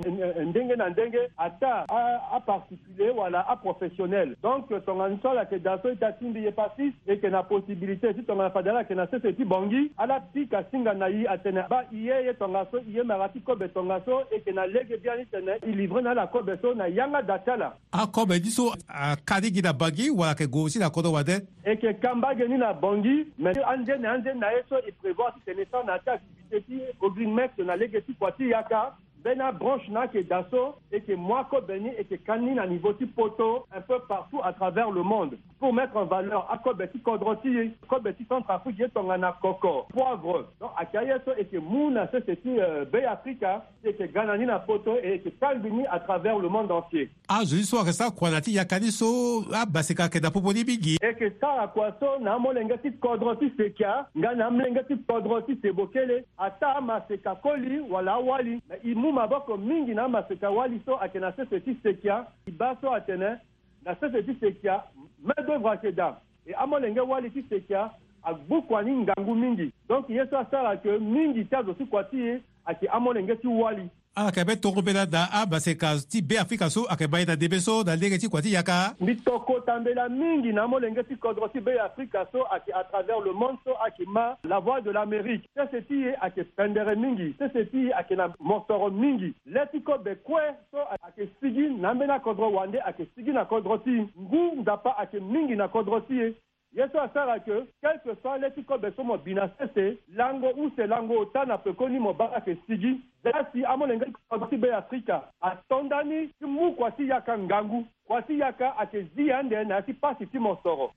ndenge 0.46 0.76
na 0.76 0.90
ndenge 0.90 1.20
ata 1.38 1.86
aparticulier 2.34 3.12
wala 3.16 3.48
aprofessionnel 3.50 4.36
donc 4.44 4.66
tongaani 4.86 5.20
so 5.22 5.30
ala 5.30 5.40
yeke 5.42 5.60
da 5.64 5.78
so 5.82 5.94
ti 5.96 6.06
atindi 6.06 6.44
ye 6.46 6.52
pasis 6.52 6.94
yeke 7.08 7.30
na 7.30 7.44
possibilité 7.44 8.14
ti 8.14 8.24
tongana 8.24 8.50
fadala 8.50 8.80
yeke 8.80 8.96
na 8.96 9.08
sese 9.08 9.34
ti 9.34 9.46
bongi 9.46 9.92
ala 9.98 10.20
tika 10.34 10.64
singa 10.72 10.94
na 10.94 11.08
ye 11.08 11.28
atene 11.30 11.62
ba 11.70 11.86
ye 11.92 12.26
ye 12.26 12.34
tongaso 12.34 12.82
ye 12.94 13.04
mara 13.04 13.30
ti 13.30 13.40
kobe 13.40 13.68
tongaso 13.70 14.22
yeke 14.32 14.52
na 14.52 14.66
lege 14.66 14.98
bia 14.98 15.16
ni 15.18 15.26
tene 15.26 15.52
e 15.62 15.72
livre 15.72 16.02
na 16.02 16.12
ala 16.12 16.28
kobe 16.28 16.58
so 16.62 16.74
na 16.74 16.88
yanga 16.88 17.22
da 17.22 17.38
ti 17.40 17.50
ala 17.52 17.74
akobe 17.92 18.40
ti 18.42 18.50
so 18.50 18.74
aka 18.88 19.40
gi 19.42 19.62
na 19.62 19.74
bagi 19.74 20.10
wala 20.10 20.32
yeke 20.34 20.48
go 20.48 20.70
si 20.70 20.79
na 20.80 20.90
kodɔ 20.96 21.10
wa 21.12 21.22
tɛ 21.30 21.36
e 21.70 21.74
ke 21.76 21.90
kamba 22.02 22.34
geni 22.38 22.58
na 22.58 22.72
bongi 22.74 23.16
me 23.38 23.50
an 23.74 23.84
je 23.86 23.96
na 24.02 24.14
an 24.16 24.24
je 24.24 24.32
na 24.40 24.48
ye 24.56 24.62
so 24.70 24.76
e 24.80 24.92
prévoir 25.02 25.34
si 25.36 25.40
tene 25.46 25.64
san 25.72 25.86
na 25.86 25.98
ta 26.06 26.12
activité 26.14 26.60
ti 26.68 26.78
ogrimex 27.08 27.52
na 27.68 27.76
lege 27.76 28.00
ti 28.06 28.14
kuati 28.20 28.46
yaka 28.54 28.82
bena 29.24 29.52
branche 29.52 29.88
na 29.90 30.08
ke 30.08 30.22
Dasso 30.24 30.76
et 30.92 31.02
que 31.02 31.14
Mwako 31.16 31.62
Beni 31.68 31.90
et 31.98 32.04
que 32.06 32.16
Kanin 32.16 32.58
à 32.58 32.68
niveau 32.68 32.94
Poto 33.16 33.66
un 33.76 33.82
peu 33.82 34.00
partout 34.08 34.40
à 34.44 34.54
travers 34.54 34.90
le 34.92 35.04
monde 35.04 35.38
pour 35.60 35.74
mettre 35.74 35.96
en 35.98 36.06
valeur 36.06 36.48
À 36.50 36.54
Akobeti 36.56 37.00
Kodroti, 37.00 37.50
Kobeti 37.88 38.26
Centrafrique, 38.30 38.84
Tongana 38.94 39.36
Koko, 39.42 39.86
Poivre, 39.92 40.48
donc 40.60 40.72
Akayeso 40.78 41.32
et 41.38 41.46
que 41.46 41.58
Mouna 41.58 42.10
Seseti 42.12 42.60
euh, 42.60 42.86
Bay 42.86 43.06
Africa 43.06 43.66
et 43.84 43.94
que 43.94 44.46
na 44.46 44.60
Poto 44.60 44.96
et 45.04 45.20
que 45.20 45.30
Kalbini 45.30 45.86
à 45.90 46.00
travers 46.00 46.40
le 46.40 46.50
monde 46.50 46.72
entier. 46.72 47.10
Ah, 47.28 47.40
je 47.42 47.50
dis 47.56 47.64
soir 47.66 47.86
que 47.86 47.92
ça, 47.92 48.10
Kwanati 48.12 48.52
Yakaniso, 48.52 49.46
ah, 49.54 49.66
bah 49.68 49.84
c'est 49.84 49.96
qu'à 49.96 50.10
Kedapopo 50.10 50.52
Bigi. 50.52 50.98
Et 51.02 51.14
que 51.16 51.30
ça, 51.40 51.62
à 51.62 51.68
Kwaso, 51.68 52.22
Namo 52.22 52.52
Lengati 52.54 52.92
Kodroti 52.94 53.52
Sekia, 53.58 54.08
Ganam 54.16 54.60
Lengati 54.60 54.96
Kodroti 55.08 55.60
Sebokele, 55.62 56.24
Atama 56.38 57.04
Sekakoli, 57.10 57.80
Wala 57.90 58.18
Wali, 58.20 58.60
mais 58.70 58.82
mu 59.12 59.16
maboko 59.16 59.58
mingi 59.58 59.94
na 59.94 60.08
maseka 60.08 60.50
wali 60.50 60.82
so 60.86 60.98
ayeke 61.02 61.20
na 61.20 61.32
sese 61.32 61.60
ti 61.60 61.78
sekia 61.84 62.26
i 62.46 62.52
ba 62.52 62.78
so 62.82 62.94
atene 62.94 63.38
na 63.86 63.96
sese 63.96 64.22
ti 64.24 64.36
sekia 64.40 64.84
main 65.24 65.46
d'œuvre 65.48 65.70
ayeke 65.72 65.92
da 65.96 66.22
e 66.46 66.54
amolenge 66.54 67.00
wali 67.02 67.30
ti 67.32 67.42
sekia 67.50 67.90
agbukua 68.24 68.82
ni 68.84 68.92
ngangu 69.04 69.36
mingi 69.36 69.72
donk 69.88 70.10
ye 70.10 70.26
so 70.30 70.38
asara 70.38 70.72
yeke 70.72 70.98
mingi 71.00 71.46
ti 71.46 71.56
azo 71.56 71.74
si 71.78 71.86
kua 71.86 72.04
ti 72.04 72.18
ye 72.18 72.42
ayeke 72.66 72.88
amolenge 72.90 73.36
ti 73.36 73.48
wali 73.48 73.90
ayeke 74.20 74.42
ah, 74.42 74.46
be 74.46 74.56
tongobela 74.60 75.06
da 75.06 75.30
abase 75.32 75.72
ah, 75.72 75.76
ka 75.80 75.90
ti 76.10 76.20
be 76.22 76.36
afrika 76.38 76.68
so 76.70 76.84
ayeke 76.90 77.08
ba 77.08 77.20
ye 77.20 77.26
na 77.26 77.36
debe 77.40 77.60
so 77.64 77.84
na 77.88 77.96
ndenge 77.96 78.18
ti 78.20 78.28
kua 78.28 78.42
ti 78.42 78.52
yaka 78.52 78.92
mbi 79.00 79.16
tokotandela 79.24 80.10
mingi 80.10 80.52
na 80.52 80.68
molenge 80.68 81.04
ti 81.08 81.16
kodro 81.16 81.48
ti 81.48 81.60
be 81.64 81.80
afrika 81.80 82.28
so 82.32 82.44
ayeke 82.52 82.68
à 82.76 82.84
travers 82.84 83.22
le 83.24 83.32
monde 83.32 83.56
so 83.64 83.72
ayeke 83.84 84.04
ma 84.12 84.36
la 84.44 84.60
voix 84.60 84.82
de 84.82 84.92
l'amérique 84.92 85.48
sese 85.56 85.84
ti 85.88 86.02
ye 86.04 86.16
ayeke 86.22 86.44
pendere 86.58 86.96
mingi 87.00 87.34
sese 87.40 87.70
ti 87.72 87.86
ye 87.88 87.94
ayeke 87.96 88.16
na 88.20 88.28
mosoro 88.40 88.92
mingi 88.92 89.32
le 89.46 89.64
ti 89.72 89.80
kobe 89.82 90.16
kue 90.28 90.44
so 90.72 90.84
ayeke 90.92 91.30
sigi 91.40 91.70
na 91.80 91.96
ambeni 91.96 92.12
akodro 92.12 92.52
wande 92.52 92.82
ayeke 92.86 93.08
sigi 93.16 93.32
na 93.32 93.46
kodro 93.46 93.78
ti 93.78 93.90
ye 93.98 94.04
ngu 94.22 94.44
nzapa 94.62 94.98
ayeke 95.00 95.20
mingi 95.24 95.56
na 95.56 95.68
kodro 95.72 96.02
ti 96.12 96.16
ye 96.20 96.34
ye 96.78 96.86
so 96.94 97.02
asara 97.02 97.36
ke 97.44 97.56
quelque 97.84 98.14
soit 98.22 98.38
le 98.42 98.50
ti 98.54 98.64
kobe 98.70 98.90
so 98.96 99.04
mo 99.10 99.16
bina 99.28 99.46
sese 99.58 99.86
lango 100.20 100.52
use 100.64 100.86
lango 100.92 101.18
ota 101.24 101.46
na 101.52 101.58
pekoni 101.58 102.00
mo 102.04 102.14
bara 102.14 102.42
yeke 102.46 102.58
sigi 102.68 102.92
za 103.24 103.34
si 103.52 103.64
amolenge 103.72 104.06
ti 104.12 104.14
kua 104.14 104.50
ti 104.52 104.58
be 104.66 104.72
afrika 104.78 105.18
atondani 105.42 106.20
ti 106.40 106.46
mu 106.46 106.72
kua 106.78 106.92
si 106.98 107.08
yaka 107.10 107.38
ngangu 107.38 107.82
kua 108.06 108.22
si 108.28 108.38
yaka 108.40 108.76
ayeke 108.78 109.06
zi 109.16 109.32
ande 109.32 109.64
na 109.66 109.76
ya 109.82 109.88
ti 109.88 109.94
pasi 109.94 110.28
ti 110.28 110.40
mo 110.40 110.58
soro 110.64 110.92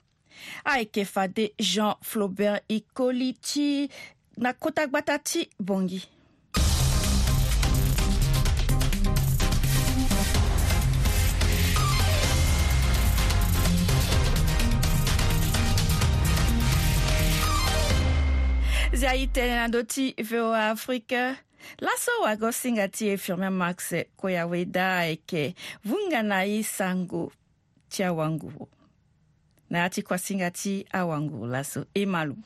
ayeke 0.64 1.05
fade 1.05 1.52
jean 1.59 1.95
flaubert 2.02 2.64
ikoli 2.69 3.33
ti 3.35 3.88
na 4.37 4.52
kota 4.52 4.87
gbata 4.87 5.19
ti 5.19 5.49
bongi 5.61 6.05
ziaitele 18.92 19.54
na 19.56 19.68
ndö 19.68 19.80
ti 19.84 20.04
voa 20.30 20.70
afrique 20.70 21.20
laso 21.84 22.12
wago 22.25 22.52
singa 22.61 22.87
ti 22.88 23.04
e 23.14 23.16
firmia 23.25 23.50
max 23.50 23.78
kue 24.16 24.32
aweda 24.42 24.87
ayeke 24.99 25.54
vunga 25.84 26.20
na 26.22 26.42
ye 26.42 26.61
sango 26.64 27.32
ti 27.88 28.02
awanguru 28.04 28.68
na 29.70 29.78
ya 29.78 29.88
ti 29.90 30.02
kuasinga 30.02 30.50
ti 30.50 30.87
awanguru 31.00 31.46
laso 31.46 31.80
e 31.94 32.04
ma 32.06 32.25
lo 32.25 32.37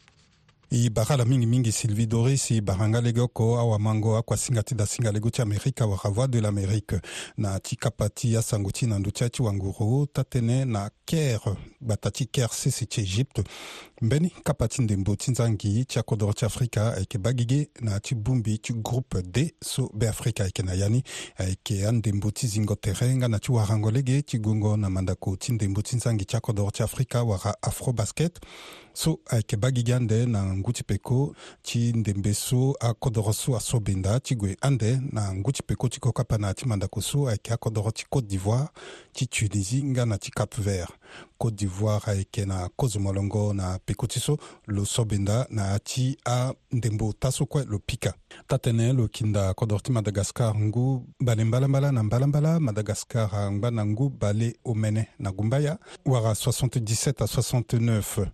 i 0.70 0.90
baga 0.90 1.16
la 1.16 1.25
mingimingi 1.25 1.73
sylvie 1.73 2.06
doris 2.06 2.50
i 2.50 2.61
bahanga 2.61 3.00
lege 3.00 3.20
oko 3.20 3.58
awamango 3.58 4.16
akuasinga 4.16 4.62
ti 4.62 4.75
dasinga 4.75 5.12
lego 5.12 5.30
ti 5.30 5.42
amérika 5.42 5.85
awara 5.85 6.11
voix 6.11 6.28
de 6.28 6.40
l'amérique 6.40 6.96
na 7.37 7.61
ti 7.61 7.76
kapa 7.76 8.08
ti 8.08 8.37
asango 8.37 8.70
ti 8.70 8.87
na 8.87 8.99
ndö 8.99 9.11
ti 9.11 9.23
ya 9.25 9.30
wanguru 9.46 10.06
ta 10.11 10.23
tënë 10.23 10.64
na 10.66 10.90
caire 11.06 11.54
gbata 11.80 12.11
ti 12.11 12.26
caire 12.26 12.50
sese 12.52 12.87
ti 12.87 13.00
égypte 13.00 13.44
mbeni 14.02 14.30
kapa 14.44 14.68
ti 14.68 14.82
ndembo 14.82 15.16
ti 15.16 15.30
nzangi 15.30 15.85
ti 15.85 15.99
akodro 15.99 16.32
ti 16.32 16.44
afrika 16.44 16.94
ayeke 16.94 17.18
ba 17.18 17.32
gige 17.32 17.70
na 17.80 18.00
ti 18.00 18.14
bongbi 18.14 18.58
ti 18.58 18.73
groupe 18.73 19.23
d 19.23 19.54
so 19.62 19.90
beafrika 19.94 20.42
ayeke 20.44 20.62
na 20.62 20.73
ya 20.75 20.88
ni 20.88 21.02
ayeke 21.38 21.87
andembo 21.87 22.30
ti 22.30 22.46
zingo 22.46 22.75
tere 22.75 23.14
nga 23.16 23.28
na 23.28 23.38
ti 23.38 23.52
warango 23.52 23.90
lege 23.90 24.23
ti 24.23 24.38
gongo 24.38 24.76
na 24.76 24.90
mandako 24.90 25.37
ti 25.37 25.52
ndembo 25.52 25.82
ti 25.82 25.96
nzangi 25.96 26.25
ti 26.25 26.37
akodro 26.37 26.70
ti 26.70 26.82
afrika 26.82 27.23
wara 27.23 27.54
afro 27.62 27.92
basket 27.92 28.38
so 28.96 29.18
ayeke 29.28 29.56
ba 29.60 29.68
gi 29.74 29.82
gi 29.84 29.92
ande 29.92 30.18
na 30.26 30.40
ngu 30.56 30.72
ti 30.72 30.82
peko 30.82 31.34
ti 31.62 31.92
ndembe 31.92 32.32
so 32.34 32.72
akodro 32.80 33.32
so 33.32 33.54
aso 33.56 33.80
benda 33.80 34.20
ti 34.20 34.34
gue 34.34 34.56
ande 34.60 34.96
na 35.12 35.32
ngu 35.34 35.52
ti 35.52 35.62
peko 35.62 35.88
ti 35.88 36.00
kokapa 36.00 36.38
na 36.38 36.48
yâ 36.48 36.54
ti 36.54 36.64
mandako 36.68 37.00
so 37.00 37.28
ayeke 37.28 37.52
akodro 37.52 37.90
ti 37.92 38.04
côte 38.10 38.26
d'ivoire 38.26 38.68
ti 39.12 39.26
tunisie 39.26 39.82
nga 39.84 40.06
na 40.06 40.16
ti 40.18 40.30
cap 40.30 40.54
vert 40.58 40.88
côte 41.38 41.54
d'ivoire 41.54 42.08
ayeke 42.08 42.46
na 42.46 42.68
kozo 42.76 42.98
molongo 43.00 43.52
na 43.54 43.78
peko 43.78 44.06
ti 44.06 44.20
so 44.20 44.38
lo 44.66 44.84
sobenda 44.84 45.44
na 45.50 45.76
yâ 45.76 45.78
ti 45.84 46.16
andembo 46.24 47.12
ta 47.12 47.28
so 47.30 47.44
kue 47.44 47.64
lo 47.68 47.78
pika 47.78 48.14
ta 48.48 48.56
tënë 48.58 48.96
lo 48.96 49.08
kinda 49.12 49.52
kodro 49.54 49.76
ti 49.80 49.92
madagascar 49.92 50.56
ngu 50.56 51.04
bale 51.21 51.44
mbalambala 51.44 51.92
na 51.92 52.02
mbalambala 52.02 52.60
madagascar 52.60 53.28
angba 53.34 53.71
na 53.71 53.84
ngu 53.84 54.08
bale 54.08 54.56
omene 54.64 55.08
na 55.18 55.30
ngumba 55.32 55.58
ya 55.58 55.76
wara 56.06 56.32
77 56.32 57.21
à 57.23 57.26
69 57.26 58.32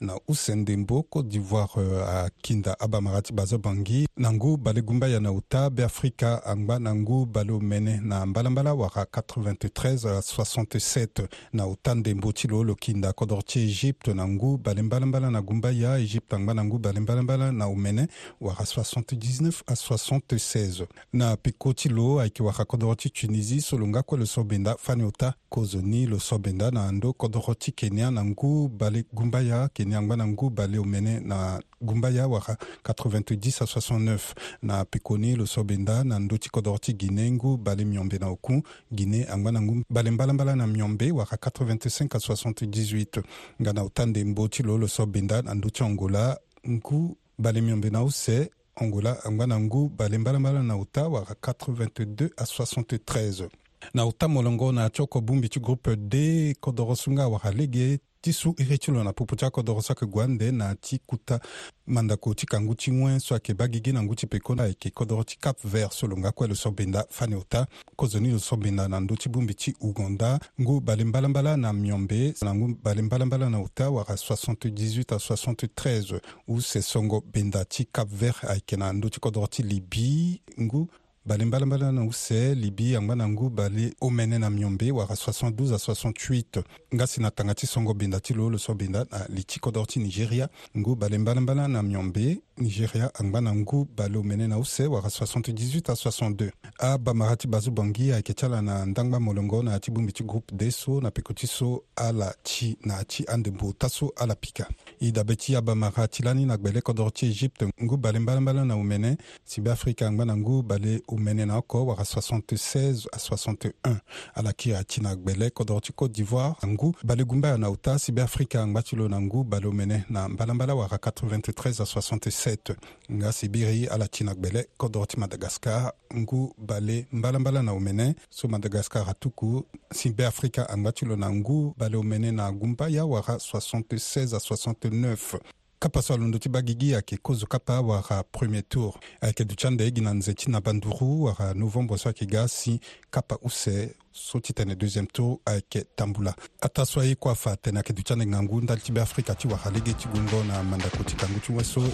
na 0.00 0.18
usendembo 0.28 1.02
côte 1.02 1.28
d'ivoire 1.28 1.78
akinda 2.24 2.70
euh, 2.72 2.84
abamara 2.84 3.22
ti 3.22 3.32
bazo 3.32 3.58
bangi 3.58 4.06
na 4.16 4.32
ngu 4.32 4.56
bale 4.56 4.82
gumba 4.82 5.08
ya 5.08 5.20
na 5.20 5.32
uta 5.32 5.70
beafrika 5.70 6.44
angba 6.46 6.78
na 6.78 6.94
ngu 6.94 7.26
bale 7.26 7.52
omene 7.52 8.00
na 8.04 8.26
mbalambala 8.26 8.74
wara 8.74 9.02
93 9.02 10.20
67 10.20 11.28
na 11.52 11.66
uta 11.66 11.94
ndembo 11.94 12.32
ti 12.32 12.48
lo 12.48 12.64
lo 12.64 12.74
kinda 12.74 13.12
kodro 13.12 13.42
ti 13.42 13.58
égypte 13.64 14.14
na 14.14 14.28
ngu 14.28 14.56
bale 14.58 14.82
mbalambala 14.82 15.30
na 15.30 15.42
gumba 15.42 15.70
ya 15.70 15.98
égypte 15.98 16.32
angba 16.36 16.54
na 16.54 16.64
ngu 16.64 16.78
bale 16.78 17.00
mbalambala 17.00 17.52
na 17.52 17.66
omene 17.66 18.06
wara 18.40 18.60
79 18.64 19.62
à 19.66 19.74
76 19.74 20.86
na 21.12 21.36
piko 21.36 21.72
ti 21.72 21.88
lo 21.88 22.20
ayeke 22.20 22.42
wara 22.42 22.64
kodro 22.64 22.94
ti 22.94 23.10
tunisie 23.10 23.60
so 23.60 23.78
lo 23.78 23.86
nga 23.86 24.02
kue 24.02 24.18
lo 24.18 24.26
so 24.26 24.44
benda 24.44 24.74
fani 24.78 25.04
uta 25.04 25.34
kozo 25.48 25.80
ni 25.82 26.06
lo 26.06 26.18
so 26.18 26.38
benda 26.38 26.70
na 26.70 26.92
ndö 26.92 27.12
kodro 27.12 27.54
ti 27.54 27.72
kenya 27.72 28.10
na 28.10 28.24
ngu 28.24 28.68
bale 28.68 29.04
gumba 29.12 29.40
ya 29.40 29.65
waka 29.66 29.74
kini 29.74 29.94
yango 29.94 30.16
na 30.16 30.26
ngu 30.26 30.50
bale 30.50 30.78
omene 30.78 31.20
na 31.20 31.60
ngumba 31.82 32.10
ya 32.10 32.24
awara 32.24 32.56
90 32.84 33.62
a 33.62 33.66
69 33.66 34.18
na 34.62 34.84
pekoni 34.84 35.36
lo 35.36 35.46
so 35.46 35.64
benda 35.64 36.04
na 36.04 36.18
ndö 36.18 36.38
ti 36.38 36.48
kodro 36.50 36.78
ti 36.78 36.92
guiné 36.92 37.30
ngu 37.32 37.56
bale 37.56 37.84
miombe 37.84 38.18
na 38.18 38.28
oku 38.28 38.62
guiné 38.92 39.26
angba 39.32 39.52
na 39.52 39.60
ngu 39.60 39.84
bale 39.90 40.10
mbalambala 40.10 40.56
na 40.56 40.66
miombe 40.66 41.12
wara 41.12 41.36
85 41.36 42.16
a 42.16 42.48
78 42.48 43.22
nga 43.62 43.72
na 43.72 43.82
otande 43.82 44.24
mbö 44.24 44.48
ti 44.48 44.62
lo 44.62 44.78
lo 44.78 44.88
so 44.88 45.06
benda 45.06 45.42
na 45.42 45.54
ndö 45.54 45.68
ti 45.70 45.82
angola 45.84 46.38
ngu 46.68 47.16
bale 47.38 47.60
miombe 47.60 47.90
na 47.90 48.02
ose 48.02 48.50
angola 48.76 49.16
angba 49.24 49.46
na 49.46 49.60
ngu 49.60 49.88
bale 49.88 50.18
mbalambala 50.18 50.62
na 50.62 50.76
ota 50.76 51.08
wara 51.08 51.34
82 51.40 52.30
a 52.36 52.44
73 52.44 53.48
na 53.94 54.04
ota 54.04 54.28
molongo 54.28 54.72
na 54.72 54.90
tioko 54.90 55.20
bungbi 55.20 55.48
ti 55.48 55.60
groupe 55.60 55.96
d 55.96 56.12
kodro 56.60 56.96
so 56.96 57.10
nga 57.10 57.28
wara 57.28 57.50
lege 57.50 57.98
ti 58.26 58.32
su 58.32 58.52
iri 58.58 58.76
ti 58.78 58.90
lo 58.90 59.04
na 59.04 59.12
pupu 59.12 59.36
ti 59.36 59.44
akodro 59.44 59.80
so 59.82 59.92
ayeke 59.92 60.06
gua 60.06 60.24
ande 60.24 60.50
na 60.52 60.74
ti 60.74 60.98
kuta 61.06 61.38
mandako 61.86 62.34
ti 62.34 62.44
kangu 62.46 62.74
ti 62.74 62.90
ŋue 62.90 63.20
so 63.20 63.34
ayeke 63.34 63.54
ba 63.54 63.68
gigi 63.70 63.92
na 63.94 64.02
ngu 64.02 64.14
ti 64.18 64.26
pekoni 64.26 64.62
ayeke 64.62 64.90
kodro 64.90 65.22
ti 65.22 65.36
cap 65.38 65.54
vert 65.62 65.92
so 65.92 66.06
lo 66.08 66.16
nga 66.18 66.32
kue 66.34 66.48
lo 66.50 66.54
so 66.54 66.70
benda 66.72 67.06
fani 67.08 67.36
ota 67.38 67.66
kozoni 67.96 68.32
lo 68.32 68.38
so 68.38 68.56
benda 68.56 68.88
na 68.88 68.98
ndö 69.00 69.14
ti 69.16 69.28
bongbi 69.28 69.54
ti 69.54 69.76
uganda 69.80 70.40
ngu 70.60 70.80
bale 70.80 71.04
mbalambala 71.04 71.56
na 71.56 71.72
miombe 71.72 72.34
na 72.42 72.54
ngu 72.54 72.74
bale 72.82 73.02
mbalambala 73.02 73.48
na 73.50 73.60
ota 73.62 73.90
wara 73.90 74.14
78 74.14 75.14
à 75.14 75.18
73 75.22 76.20
use 76.48 76.82
songo 76.82 77.22
benda 77.32 77.64
ti 77.64 77.86
cap 77.92 78.08
vert 78.10 78.42
ayeke 78.44 78.76
na 78.76 78.90
ndö 78.92 79.08
ti 79.08 79.20
kodro 79.20 79.46
ti 79.46 79.62
libye 79.62 80.40
ngu 80.60 80.88
bale 81.26 81.44
mbalambala 81.44 81.92
na 81.92 82.04
use 82.04 82.54
libi 82.54 82.92
yango 82.92 83.14
na 83.14 83.24
yango 83.24 83.50
bale 83.50 83.94
omene 84.00 84.38
na 84.38 84.50
miombe 84.50 84.92
wara 84.92 85.14
72 85.14 85.74
a 85.74 85.76
68 85.76 86.62
nga 86.94 87.06
si 87.06 87.20
na 87.20 87.30
tanga 87.30 87.54
ti 87.54 87.66
songo 87.66 87.94
benda 87.94 88.20
ti 88.20 88.34
lo 88.34 88.48
lo 88.50 88.58
so 88.58 88.74
benda 88.74 89.04
na 89.10 89.26
li 89.28 89.44
ti 89.44 89.60
kodro 89.60 89.86
ti 89.86 89.98
nigeria 89.98 90.48
ngu 90.76 90.94
bale 90.94 91.18
mbalambala 91.18 91.68
na 91.68 91.82
miombe 91.82 92.38
nigeria 92.58 93.10
angba 93.14 93.40
na 93.40 93.54
ngu 93.54 93.88
bale 93.96 94.18
omene 94.18 94.46
na 94.46 94.58
use 94.58 94.86
wara 94.86 95.08
78 95.08 95.92
a 95.92 95.94
62 95.94 96.52
abamara 96.78 97.36
ti 97.36 97.48
bazo 97.48 97.70
bongi 97.70 98.12
ayeke 98.12 98.32
ti 98.32 98.44
ala 98.46 98.62
na 98.62 98.86
ndangba 98.86 99.20
molongo 99.20 99.62
na 99.62 99.72
yâ 99.72 99.80
ti 99.80 99.90
bongbi 99.90 100.12
ti 100.12 100.24
groupe 100.24 100.54
d 100.54 100.70
so 100.70 101.00
na 101.00 101.10
peko 101.10 101.32
ti 101.32 101.46
so 101.46 101.82
ala 101.96 102.34
ti 102.42 102.78
na 102.84 102.94
yâ 102.98 103.04
ti 103.04 103.24
andembu 103.26 103.72
ta 103.72 103.88
so 103.88 104.12
ala 104.16 104.34
pika 104.34 104.66
e 105.00 105.10
dabe 105.10 105.36
ti 105.36 105.56
abamara 105.56 106.08
ti 106.08 106.22
lani 106.22 106.46
na 106.46 106.56
gbele 106.56 106.80
kodro 106.80 107.10
ti 107.10 107.26
égypte 107.26 107.66
ngu 107.82 107.96
bale 107.96 108.18
mbalambala 108.18 108.64
na 108.64 108.76
omene 108.76 109.16
si 109.44 109.60
be 109.60 109.72
afrika 109.72 110.06
angba 110.06 110.24
na 110.24 110.36
ngu 110.36 110.62
bale 110.62 111.02
menena 111.20 111.56
oko 111.58 111.86
wara 111.86 112.04
76 112.04 113.06
à 113.12 113.18
61 113.18 114.00
ala 114.34 114.52
kia 114.52 114.84
ti 114.84 115.00
na 115.00 115.16
gbele 115.16 115.50
kodro 115.50 115.80
ti 115.80 115.92
côte 115.92 116.12
d'ivoire 116.12 116.54
angu 116.62 116.94
bale 117.04 117.24
gumba 117.24 117.48
ya 117.48 117.58
na 117.58 117.70
uta 117.70 117.98
si 117.98 118.12
be 118.12 118.22
afrika 118.22 118.66
ngba 118.66 118.82
ti 118.82 118.96
lo 118.96 119.08
na 119.08 119.20
ngu 119.20 119.44
bale 119.44 119.66
omene 119.66 120.04
na 120.10 120.28
mbalambala 120.28 120.74
wara 120.74 120.96
93 120.96 121.52
à 121.82 121.86
67 121.86 122.74
nga 123.12 123.32
si 123.32 123.48
biri 123.48 123.86
ala 123.86 124.08
ti 124.08 124.24
na 124.24 124.34
gbele 124.34 124.68
kodro 124.76 125.06
ti 125.06 125.20
madagascar 125.20 125.92
ngu 126.16 126.54
bale 126.58 127.06
mbalambala 127.12 127.62
na 127.62 127.72
omene 127.72 128.14
so 128.30 128.48
madagascar 128.48 129.04
atuku 129.10 129.62
si 129.92 130.10
be 130.10 130.26
afrika 130.26 130.70
angba 130.70 130.92
ti 130.92 131.04
lo 131.06 131.16
na 131.16 131.30
ngu 131.30 131.74
bale 131.76 131.96
omene 131.96 132.30
na 132.30 132.52
gumba 132.52 132.88
ya 132.88 133.04
wara 133.06 133.34
76 133.36 134.34
à 134.34 134.38
69 134.40 135.38
kapa 135.86 136.02
so 136.02 136.14
alondo 136.14 136.38
ti 136.38 136.48
ba 136.48 136.62
gigi 136.62 136.92
ayeke 136.94 137.16
kozo 137.16 137.46
kapa 137.46 137.80
wara 137.80 138.22
premier 138.22 138.62
tour 138.68 138.94
ayeke 139.22 139.44
duti 139.44 139.66
ande 139.66 139.86
gi 139.94 140.00
na 140.00 140.14
nze 140.14 140.34
ti 140.34 140.50
na 140.50 140.60
banduru 140.60 141.22
wara 141.22 141.54
novembre 141.54 141.96
so 141.98 142.08
ayeke 142.08 142.26
ga 142.26 142.48
si 142.48 142.80
kapa 143.10 143.38
use 143.42 143.94
so 144.12 144.40
ti 144.40 144.52
tene 144.52 144.74
deuxiéme 144.74 145.06
tour 145.12 145.38
ayeke 145.46 145.84
tambula 145.96 146.34
ata 146.60 146.84
so 146.86 147.00
aye 147.00 147.14
kuâ 147.14 147.34
fa 147.34 147.56
tene 147.56 147.78
ayeke 147.78 147.92
duti 147.92 148.12
ande 148.12 148.26
ngangu 148.26 148.60
ndali 148.60 148.80
ti 148.80 148.92
beafrika 148.92 149.34
ti 149.34 149.48
wara 149.48 149.70
lege 149.70 149.94
ti 149.94 150.08
gungo 150.08 150.42
na 150.44 150.62
mandako 150.62 151.04
ti 151.04 151.14
kangu 151.16 151.38
ti 151.38 151.64
so 151.64 151.80
i 151.80 151.92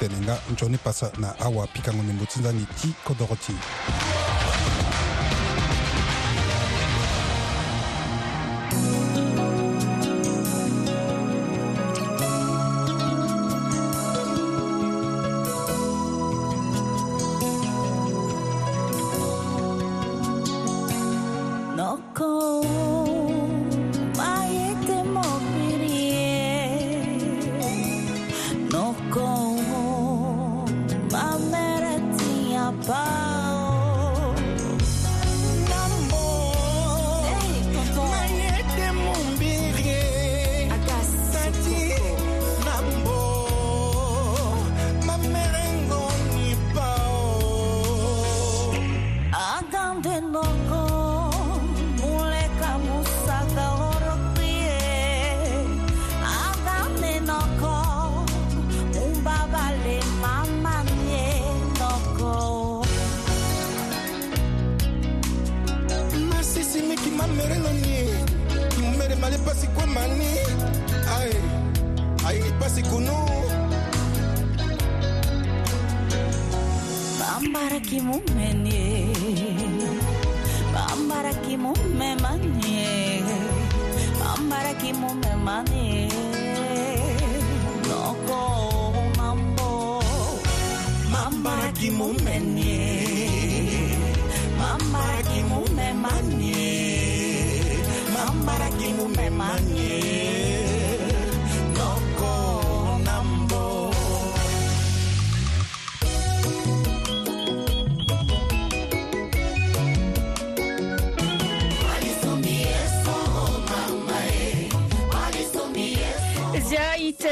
tene 0.00 0.16
nga 0.20 0.38
nzoni 0.52 0.78
pasa 0.78 1.12
na 1.18 1.38
awa 1.40 1.66
pikango 1.66 2.02
nembo 2.02 2.24
ti 2.26 2.40
nzangi 2.40 2.66
ti 2.82 2.92
kodro 3.04 3.36
ti 3.46 3.52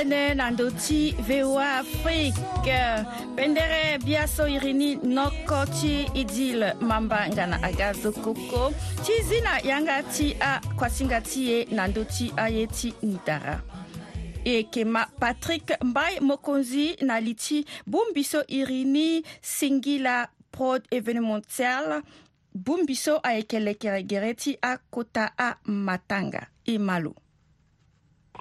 tënë 0.00 0.22
na 0.40 0.46
ndö 0.54 0.68
ti 0.80 0.98
voa 1.28 1.64
afrique 1.80 2.76
pendere 3.36 3.98
bia 4.04 4.22
so 4.28 4.46
iri 4.48 4.70
ni 4.76 4.94
noko 5.02 5.58
ti 5.76 6.06
e 6.16 6.22
dile 6.28 6.70
mamba 6.80 7.26
nga 7.34 7.44
na 7.50 7.56
aga 7.68 7.92
zo 8.00 8.08
koko 8.24 8.70
ti 9.04 9.12
zi 9.28 9.38
na 9.44 9.58
yanga 9.68 10.00
ti 10.14 10.32
akuasinga 10.40 11.20
ti 11.28 11.40
ye 11.50 11.58
na 11.76 11.84
ndö 11.90 12.02
ti 12.14 12.30
aye 12.36 12.64
ti 12.76 12.94
ndara 13.02 13.60
e 14.44 14.54
yeke 14.58 14.84
ma 14.84 15.02
patrik 15.20 15.66
mbai 15.84 16.20
mokonzi 16.20 16.96
na 17.04 17.20
li 17.20 17.34
ti 17.34 17.64
bongbi 17.86 18.24
so 18.24 18.40
iri 18.48 18.84
ni 18.84 19.22
singila 19.42 20.28
prod 20.52 20.82
événementiel 20.90 22.00
bongbi 22.64 22.94
so 22.96 23.20
ayeke 23.22 23.58
lekere 23.60 24.00
gere 24.08 24.32
ti 24.34 24.56
akota 24.62 25.28
amatanga 25.36 26.46
e 26.64 26.78
malo 26.78 27.12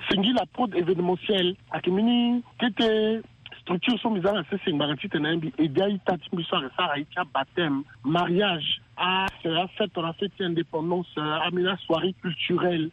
singira 0.07 0.45
prod 0.53 0.75
evénementiel 0.75 1.55
akimini 1.71 2.43
kete 2.59 3.21
structure 3.61 3.97
so 4.01 4.09
mi 4.09 4.21
za 4.21 4.33
na 4.33 4.43
sese 4.49 4.71
ngbaranti 4.73 5.09
tene 5.09 5.31
mbi 5.37 5.53
edi 5.57 5.81
aita 5.83 6.17
ti 6.17 6.29
mbi 6.33 6.43
so 6.43 6.55
ayeke 6.57 6.71
so 6.75 6.83
ara 6.83 6.97
ye 6.97 7.05
ti 7.05 7.17
abaptême 7.19 7.83
mariage 8.03 8.81
fête, 9.77 9.97
on 9.97 10.03
a 10.03 10.13
fait 10.13 10.29
ti 10.29 10.43
indépendance 10.43 11.09
ami 11.17 11.61
euh, 11.63 11.71
la 11.71 11.77
soirée 11.77 12.13
culturelle 12.21 12.89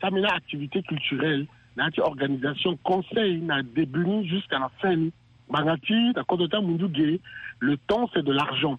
tamina 0.00 0.28
activité 0.34 0.82
culturelle 0.82 1.46
na 1.76 1.90
ti 1.90 2.00
organisation 2.00 2.76
conseil 2.82 3.38
na 3.40 3.62
début 3.62 4.04
ni 4.06 4.28
jusqu'à 4.28 4.58
la 4.58 4.70
fin 4.80 4.96
ni 4.96 5.12
ngbanga 5.48 5.76
ti 5.78 5.94
na 6.16 6.24
kodro 6.24 6.48
ti 6.48 6.94
ge 6.94 7.20
le 7.60 7.76
temps 7.76 8.10
c'est 8.12 8.24
de 8.24 8.32
l'argent 8.32 8.78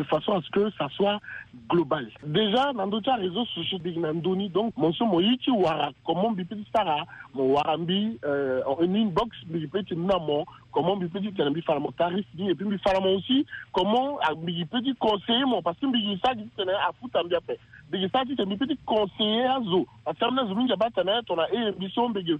de 0.00 0.04
façon 0.06 0.32
à 0.32 0.40
ce 0.40 0.48
que 0.50 0.70
ça 0.78 0.88
soit 0.96 1.20
global. 1.68 2.08
Déjà, 2.26 2.72
le 2.72 3.20
réseau 3.20 3.44
social 3.46 3.80
donc, 4.22 4.50
hein? 4.56 4.70
mon 4.76 4.92
son 4.92 5.04
euh, 5.20 5.54
wara, 5.54 5.90
comment 6.06 6.34
mon 7.34 7.44
warambi, 7.52 8.18
en 8.66 8.80
une 8.82 9.12
comment 9.12 9.30
et 9.54 9.66
puis 9.66 9.84
comment 13.72 14.18
ah, 14.22 14.34
conseiller 15.00 15.44
mon, 15.44 15.62
parce 15.62 15.76
que 15.76 15.86
dit, 15.88 16.70
à 16.70 16.92
foutre 17.00 17.20
en 17.20 17.24
bien 17.28 17.38
bege 17.90 18.08
sati 18.12 18.36
tɛ 18.38 18.44
mi 18.46 18.56
piti 18.56 18.76
conseiller 18.86 19.62
zo 19.70 19.84
parce 20.04 20.16
que 20.18 20.24
amina 20.24 20.44
zumi 20.48 20.68
jaba 20.68 20.88
tɛnɛ 20.94 21.14
tɔna 21.26 21.44
e 21.50 21.56
eh, 21.56 21.64
ye 21.66 21.78
mission 21.80 22.10
bege 22.10 22.38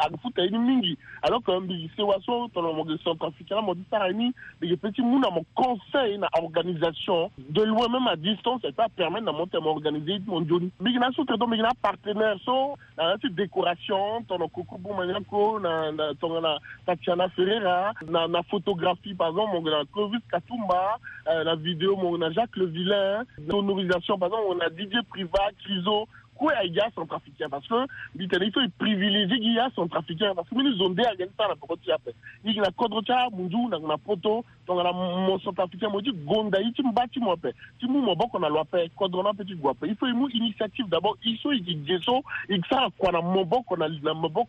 aga 0.00 0.16
futa 0.22 0.42
eh, 0.44 0.48
ini 0.48 0.58
mingi 0.58 0.98
alors 1.22 1.42
que 1.42 1.58
bege 1.66 1.88
sewa 1.96 2.16
so 2.24 2.46
tɔnɔ 2.54 2.74
mɔge 2.76 2.98
centre 3.02 3.26
africain 3.28 3.64
mɔ 3.66 3.74
di 3.76 3.84
tara 3.90 4.10
ini 4.12 4.30
bege 4.60 4.76
peti 4.76 5.00
mun 5.02 5.20
na 5.22 5.30
conseil 5.54 6.18
na 6.20 6.28
organisation 6.40 7.30
de 7.38 7.62
loin 7.64 7.88
même 7.88 8.06
à 8.08 8.16
distance 8.16 8.60
ça 8.76 8.86
permet 8.94 9.20
de 9.20 9.24
na 9.24 9.32
mɔ 9.32 9.48
tɛ 9.48 9.58
mɔ 9.62 9.68
organiser 9.74 10.18
mɔ 10.28 10.44
joni 10.46 10.70
bege 10.80 10.98
na 11.00 11.10
so 11.16 11.24
tɛ 11.24 11.38
dɔn 11.40 11.50
bege 11.54 11.62
na 11.62 11.72
partenaire 11.82 12.36
so 12.44 12.76
na 12.98 13.08
na 13.12 13.16
ti 13.16 13.28
décoration 13.32 14.20
tɔnɔ 14.28 14.50
koko 14.52 14.78
bumanyako 14.84 15.60
na 15.62 15.90
na 15.92 16.12
tɔnɔ 16.12 16.56
tatiana 16.86 17.30
ferreira 17.34 17.92
na 18.08 18.26
na 18.28 18.42
photographie 18.50 19.14
par 19.16 19.30
exemple 19.30 19.56
mɔge 19.60 19.70
na 19.78 19.84
clovis 19.94 20.22
katumba 20.32 20.84
eh, 21.32 21.42
na 21.42 21.54
vidéo 21.54 21.96
mɔge 21.96 22.18
na 22.18 22.30
jacques 22.32 22.56
le 22.56 22.66
vilain 22.66 23.24
sonorisation 23.48 24.18
par 24.18 24.28
exemple 24.28 24.52
on 24.54 24.73
Didier 24.74 25.02
Privat, 25.08 25.50
Tizo, 25.64 26.06
quoi 26.34 26.52
il 26.64 26.74
y 26.74 26.80
a 26.80 26.90
centrafricain 26.92 27.48
parce 27.48 27.66
que 27.68 27.86
il 28.16 28.52
faut 28.52 28.60
privilégier 28.76 29.36
il 29.40 29.54
y 29.54 29.58
a 29.60 29.70
centrafricain 29.70 30.34
parce 30.34 30.48
que 30.48 30.54
nous 30.56 30.82
on 30.82 30.90
dégage 30.90 31.06
à 31.14 31.18
la 31.20 31.26
temps 31.28 31.48
la 31.48 31.54
pourquoi 31.54 31.76
il 31.86 32.54
y 32.56 32.60
a 32.60 32.70
kodrocha 32.72 33.28
mundu 33.30 33.56
na 33.70 33.78
na 33.78 33.96
poto 33.96 34.44
donc 34.66 34.82
la 34.82 34.92
mon 34.92 35.38
centrafricain 35.38 35.88
moi 35.90 36.02
dit 36.02 36.10
gonda 36.26 36.58
tu 36.74 36.82
me 36.82 36.92
bat 36.92 37.04
moi 37.20 37.36
pe 37.36 37.52
tu 37.78 37.86
me 37.86 38.00
mon 38.00 38.16
bon 38.16 38.26
qu'on 38.26 38.42
a 38.42 38.48
loi 38.48 38.64
pe 38.64 38.88
kodrona 38.96 39.30
petit 39.32 39.54
gwa 39.54 39.74
il 39.86 39.94
faut 39.94 40.08
une 40.08 40.26
initiative 40.34 40.88
d'abord 40.88 41.16
il 41.24 41.38
faut 41.38 41.52
il 41.52 41.68
ils 41.88 42.62
ça 42.68 42.84
quoi 42.98 43.12
na 43.12 43.20
mon 43.20 43.44
bon 43.44 43.62
qu'on 43.62 43.80
a 43.80 43.88
na 43.88 44.12
mon 44.12 44.28
bon 44.28 44.48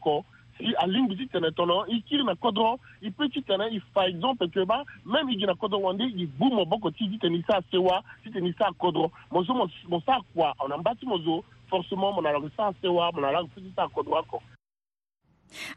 alingi 0.79 1.17
ti 1.17 1.27
tene 1.27 1.51
tongana 1.51 1.87
i 1.89 2.01
kiri 2.01 2.23
na 2.23 2.35
kodro 2.35 2.79
i 3.03 3.11
peut 3.11 3.31
ti 3.33 3.41
tene 3.43 3.67
i 3.75 3.79
fa 3.93 4.05
exemple 4.07 4.47
tene 4.53 4.65
ba 4.65 4.81
même 5.05 5.29
i 5.33 5.37
gi 5.39 5.45
na 5.45 5.55
kodro 5.55 5.79
wande 5.83 6.05
i 6.07 6.25
bu 6.27 6.47
mo 6.53 6.65
boko 6.65 6.91
ti 6.91 7.09
ti 7.09 7.17
tene 7.19 7.37
i 7.37 7.43
saa 7.47 7.59
sewa 7.71 8.01
ti 8.23 8.31
tene 8.31 8.49
i 8.49 8.53
saa 8.57 8.71
kodro 8.77 9.11
mo 9.31 9.43
so 9.43 9.53
mo 9.53 9.99
saa 10.05 10.19
kua 10.33 10.53
mo 10.59 10.67
na 10.67 10.77
mba 10.77 10.95
ti 10.95 11.05
mo 11.05 11.17
zo 11.19 11.43
forcément 11.69 12.13
mo 12.13 12.21
na 12.21 12.31
lango 12.31 12.49
saa 12.57 12.71
sewa 12.81 13.11
mo 13.11 13.21
na 13.21 13.31
lango 13.31 13.49
ti 13.55 13.73
saa 13.75 13.87
kodro 13.91 14.17
oko 14.19 14.41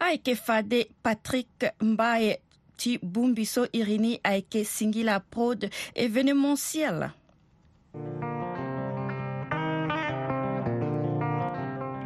ayeke 0.01 0.37
fade 0.37 0.87
patrick 1.03 1.75
mbaye 1.83 2.39
ti 2.77 2.99
bu 3.03 3.27
mbiso 3.29 3.67
iri 3.73 3.99
ni 3.99 4.19
ayeke 4.25 4.65
singi 4.65 5.03
la 5.03 5.19
prod 5.21 5.69
événementiel 5.95 7.11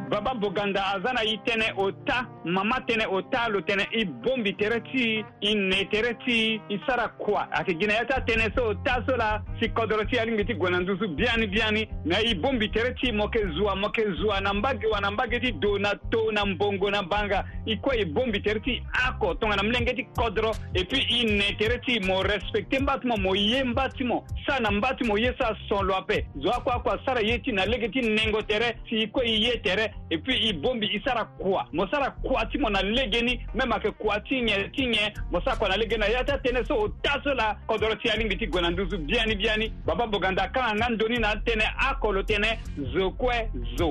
bababoganda 0.09 0.81
aza 0.97 1.13
na 1.13 1.21
ye 1.29 1.37
tënë 1.47 1.73
ota 1.77 2.25
mama 2.45 2.81
tene 2.87 3.05
o 3.09 3.23
talo 3.23 3.61
tene 3.63 3.87
i 3.93 4.05
bombi 4.05 4.55
tere 4.57 4.81
ti 4.91 5.25
i 5.41 5.55
ne 5.55 5.87
tere 5.91 6.17
ti 6.25 6.61
i 6.69 6.79
sara 6.87 7.09
kuwa 7.09 7.47
ayeke 7.53 7.75
gi 7.81 7.87
na 7.87 7.93
ya 7.95 8.05
ti 8.05 8.13
atene 8.17 8.51
so 8.57 8.69
o 8.71 8.75
ta 8.83 9.03
so 9.09 9.17
la 9.17 9.43
si 9.61 9.69
kodro 9.69 10.03
ti 10.11 10.19
alingi 10.19 10.45
ti 10.45 10.55
gue 10.55 10.71
na 10.71 10.79
nduzu 10.81 11.09
biani 11.15 11.47
biani 11.47 11.87
na 12.05 12.19
i 12.21 12.35
bombi 12.35 12.69
tere 12.69 12.95
ti 12.95 13.13
mo 13.13 13.25
yeke 13.25 13.47
zwa 13.57 13.77
mo 13.77 13.87
yeke 13.87 14.11
zwa 14.21 14.41
na 14.41 14.53
mbage 14.55 14.87
wa 14.87 15.01
na 15.01 15.11
mbage 15.11 15.41
ti 15.41 15.53
do 15.53 15.79
na 15.79 15.95
to 16.11 16.33
na 16.33 16.45
mbongo 16.47 16.91
na 16.91 17.03
banga 17.03 17.45
i 17.65 17.77
kue 17.77 17.97
i 18.03 18.05
bombi 18.05 18.41
tere 18.41 18.61
ti 18.61 18.83
ako 19.07 19.35
tongana 19.35 19.63
milenge 19.63 19.95
ti 19.95 20.05
kodro 20.19 20.51
e 20.75 20.85
puis 20.85 21.05
i 21.11 21.25
ne 21.27 21.55
tere 21.59 21.79
ti 21.87 22.01
mo 22.01 22.23
respecte 22.23 22.79
mba 22.81 22.99
ti 22.99 23.07
mo 23.07 23.17
mo 23.17 23.37
ye 23.37 23.63
mba 23.65 23.89
ti 23.89 24.05
mo 24.05 24.25
sara 24.47 24.59
na 24.61 24.71
mba 24.71 24.95
ti 24.99 25.05
mo 25.07 25.17
ye 25.19 25.33
so 25.39 25.45
ason 25.47 25.87
lo 25.87 25.95
ape 25.97 26.27
zo 26.43 26.51
akue 26.51 26.73
akua 26.73 26.99
sara 27.07 27.21
ye 27.21 27.39
ti 27.39 27.53
na 27.53 27.65
lege 27.67 27.89
ti 27.89 28.01
nengo 28.01 28.43
tere 28.43 28.79
si 28.91 29.03
i 29.07 29.07
kue 29.09 29.23
i 29.25 29.43
ye 29.47 29.61
tere 29.63 29.95
e 30.11 30.19
puis 30.19 30.41
i 30.49 30.53
bombi 30.53 30.87
i 30.91 31.01
sara 31.07 31.25
kuwa 31.39 31.67
mo 31.73 31.87
sara 31.87 32.11
kuwa 32.11 32.32
kuwa 32.33 32.47
ti 32.47 32.59
mo 32.59 32.71
na 32.71 32.81
lege 32.83 33.21
ni 33.23 33.47
me 33.55 33.65
ma 33.67 33.77
yeke 33.77 33.91
kua 33.99 34.19
ti 34.21 34.41
nyen 34.41 34.73
ti 34.73 34.87
nyen 34.87 35.13
mo 35.31 35.39
sâ 35.45 35.53
kua 35.59 35.69
na 35.69 35.77
lege 35.77 35.99
ni 35.99 36.05
ayâ 36.05 36.25
ti 36.25 36.33
atënë 36.33 36.67
so 36.67 36.75
o 36.85 36.89
so 37.25 37.35
la 37.35 37.55
kodro 37.69 37.93
ti 38.01 38.09
alingbi 38.09 38.39
ti 38.39 38.47
gue 38.47 38.61
na 38.63 38.71
nduzu 38.71 38.99
biani 39.05 39.35
biani 39.37 39.69
bababonga 39.85 40.11
boganda 40.33 40.49
kana 40.49 40.73
nga 40.75 40.89
ndöni 40.89 41.19
na 41.21 41.35
atënë 41.35 42.13
lo 42.15 42.23
tënë 42.23 42.51
zo 42.95 43.11
kue 43.21 43.37
zo 43.77 43.91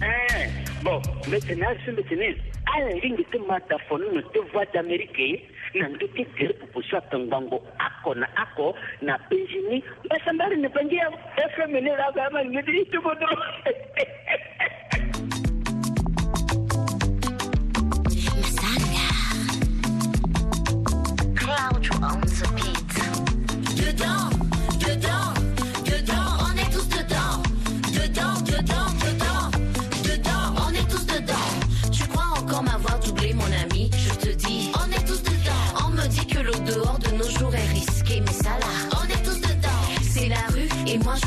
Eh, 0.00 0.48
bon, 0.84 1.02
maintenant, 1.28 1.74
c'est 1.84 1.90
maintenant. 1.90 2.38
alingi 2.70 3.24
ti 3.32 3.38
mata 3.48 3.78
fonino 3.88 4.20
ti 4.32 4.38
voix 4.52 4.66
d'amérique 4.74 5.40
na 5.74 5.88
ngi 5.88 6.06
ti 6.14 6.26
gere 6.36 6.52
pupusu 6.60 6.96
atongbango 6.96 7.64
ako 7.88 8.14
na 8.14 8.26
ako 8.36 8.74
na 9.00 9.16
benjini 9.30 9.82
mbasambari 10.04 10.56
ni 10.56 10.68
bangia 10.68 11.08
efemini 11.44 11.90
laga 11.98 12.26
ama 12.26 12.44
ngi 12.44 12.62
ti 12.62 12.72
itubodo 12.80 13.26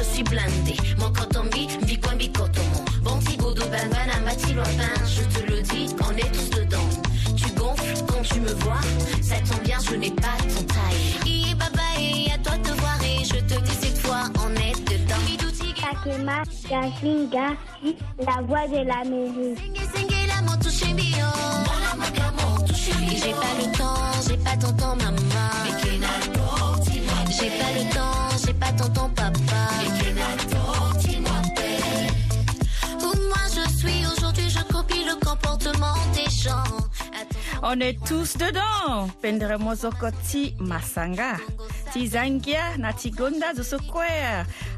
Je 0.04 0.16
suis 0.16 0.24
blindé. 0.24 0.76
Mon 0.98 1.12
cotombi, 1.12 1.68
bi, 1.86 1.96
coton. 2.00 2.62
Bon 3.04 3.20
petit 3.20 3.38
bout 3.38 3.54
de 3.54 3.62
banban 3.62 4.10
à 4.12 4.20
matilopin. 4.22 4.90
Je 5.06 5.22
te 5.40 5.46
le 5.52 5.62
dis, 5.62 5.94
on 6.04 6.12
est 6.18 6.32
tous 6.34 6.50
dedans. 6.60 6.90
Tu 7.36 7.44
gonfles 7.52 8.04
quand 8.08 8.24
tu 8.24 8.40
me 8.42 8.52
vois. 8.64 8.82
Ça 9.22 9.36
tombe 9.48 9.62
bien, 9.64 9.78
je 9.88 9.96
n'ai 9.98 10.10
pas 10.10 10.36
ton 10.56 10.64
taille. 10.64 11.28
Ie, 11.32 11.54
baba, 11.54 12.34
à 12.34 12.38
toi 12.40 12.58
te 12.64 12.72
voir. 12.80 12.98
Et 13.04 13.24
je 13.26 13.40
te 13.42 13.62
dis 13.62 13.76
cette 13.80 14.00
fois, 14.00 14.24
on 14.44 14.50
est 14.56 14.74
dedans. 14.90 15.22
Kakema, 15.76 16.44
la 18.20 18.42
voix 18.48 18.68
de 18.68 18.84
la 18.84 19.04
musique. 19.04 19.62
on 37.73 37.79
est 37.79 37.97
tous 38.05 38.36
dedans 38.36 39.07
pendere 39.21 39.57
mozoko 39.57 40.10
ti 40.29 40.53
masanga 40.60 41.38
ti 41.93 42.05
zangia 42.07 42.75
na 42.77 42.91
ti 42.91 43.12
gonda 43.12 43.53
zo 43.55 43.63
so 43.63 43.77
kue 43.88 44.07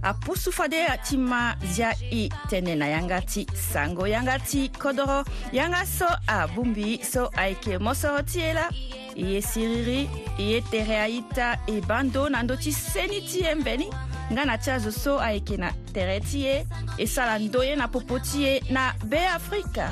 apusu 0.04 0.52
fade 0.52 0.78
ti 1.10 1.18
ma 1.18 1.56
zia 1.74 1.90
e 2.12 2.28
tënë 2.52 2.76
na 2.78 2.86
yanga 2.92 3.18
ti 3.26 3.48
sango 3.58 4.06
yanga 4.08 4.38
ti 4.46 4.68
kodro 4.70 5.24
yanga 5.54 5.82
so 5.90 6.06
abungbi 6.30 7.00
so 7.04 7.32
ayeke 7.36 7.80
mosoro 7.80 8.22
ti 8.24 8.40
e 8.40 8.54
la 8.54 8.70
e 9.16 9.26
ye 9.34 9.42
siriri 9.42 10.06
e 10.38 10.44
ye 10.52 10.62
tere 10.70 11.02
aita 11.08 11.58
e 11.68 11.82
bando 11.82 12.28
na 12.30 12.44
ndö 12.46 12.60
ti 12.62 12.72
seni 12.72 13.26
ti 13.26 13.42
e 13.42 13.56
mbeni 13.58 13.90
nga 14.32 14.46
na 14.46 14.58
ti 14.58 14.70
azo 14.70 14.92
so 14.94 15.18
ayeke 15.18 15.58
na 15.58 15.74
tere 15.94 16.20
ti 16.30 16.46
e 16.46 16.62
e 16.98 17.08
sara 17.08 17.40
ndo 17.40 17.64
ye 17.66 17.74
na 17.76 17.88
popo 17.88 18.20
ti 18.22 18.46
e 18.46 18.62
na 18.70 18.94
beafrika 19.06 19.90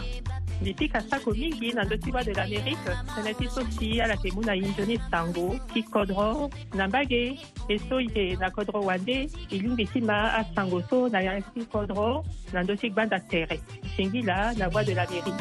à 0.93 0.99
sa 1.01 1.19
Comigui, 1.19 1.73
dans 1.73 1.87
le 1.89 1.97
Tiwa 1.97 2.23
de 2.23 2.31
l'Amérique, 2.33 2.77
s'en 3.15 3.23
est 3.23 3.57
aussi 3.57 3.99
à 3.99 4.07
la 4.07 4.17
Temuna 4.17 4.51
Injoni 4.51 4.97
Tango, 5.11 5.55
qui 5.73 5.83
codro, 5.83 6.49
nambage, 6.75 7.07
et 7.69 7.77
soye, 7.87 8.37
na 8.39 8.49
codro 8.51 8.81
wande, 8.85 9.09
et 9.09 9.29
l'invisima 9.51 10.35
à 10.37 10.43
Sangoso, 10.55 11.09
na 11.09 11.21
yansi 11.23 11.65
codro, 11.71 12.23
dans 12.53 12.67
le 12.67 12.77
Tiwa 12.77 13.05
de 13.05 13.15
l'Amérique. 13.15 14.25
là 14.25 14.51
la 14.57 14.69
voix 14.69 14.83
de 14.83 14.93
l'Amérique. 14.93 15.33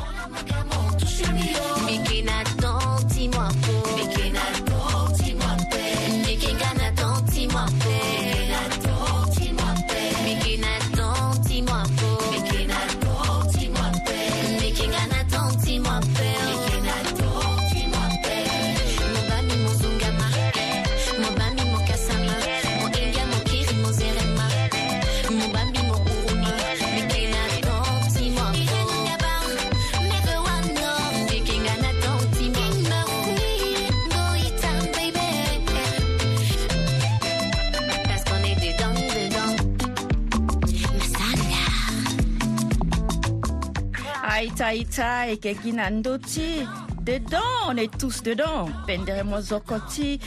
taille 44.90 45.36
kekina 45.38 45.90
ndoti 45.90 46.66
dedans 47.02 47.66
on 47.68 47.76
est 47.76 47.90
tous 47.98 48.22
dedans 48.22 48.68
pendere 48.86 49.22
mozokoti 49.22 50.18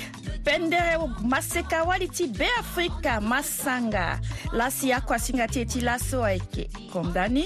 pendere 0.46 0.98
maseka 1.24 1.84
wali 1.84 2.08
ti 2.10 2.28
be 2.28 2.48
afrika 2.60 3.20
masanga 3.22 4.20
lasi 4.54 4.94
ako 4.94 5.14
asinga 5.14 5.48
ti 5.48 5.60
e 5.62 5.66
ti 5.66 5.82
laso 5.82 6.24
ayeke 6.24 6.70
kondani 6.94 7.46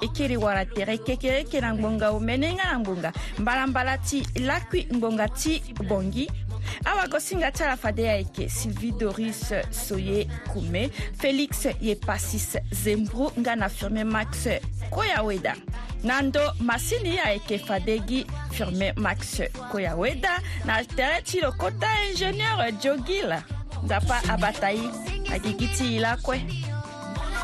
e 0.00 0.08
kiri 0.08 0.36
wara 0.36 0.64
tere 0.64 0.98
kekere 0.98 1.36
yeke 1.38 1.60
na 1.60 1.74
ngbonga 1.74 2.10
omene 2.12 2.54
nga 2.54 2.72
na 2.72 2.78
ngbonga 2.78 3.12
mbalambala 3.38 3.98
ti 3.98 4.22
lakui 4.40 4.86
ngbonga 4.96 5.28
ti 5.28 5.60
bongi 5.88 6.28
abakosingatala 6.84 7.76
fade 7.76 8.04
eke 8.12 8.48
sylvie 8.50 8.92
doris 8.92 9.52
soye 9.70 10.26
kume 10.52 10.84
félix 11.20 11.66
ye 11.80 11.94
pasis 11.94 12.56
zembru 12.72 13.30
nga 13.40 13.56
na 13.56 13.68
max 14.04 14.46
koyaweda 14.90 15.54
na 16.02 16.22
ndo 16.22 16.52
masini 16.60 17.18
ayeke 17.20 17.58
fadegi 17.58 18.26
firmé 18.52 18.92
max 19.00 19.40
koyaweda 19.72 20.40
na 20.64 20.84
tere 20.84 21.22
ti 21.22 21.40
lokota 21.40 21.86
ingénieur 22.10 22.72
jogila 22.82 23.42
nzapa 23.84 24.22
abata 24.28 24.70
ye 24.70 24.88
agigi 25.32 25.68
ti 25.76 25.96
e 25.96 26.00
lakue 26.00 26.40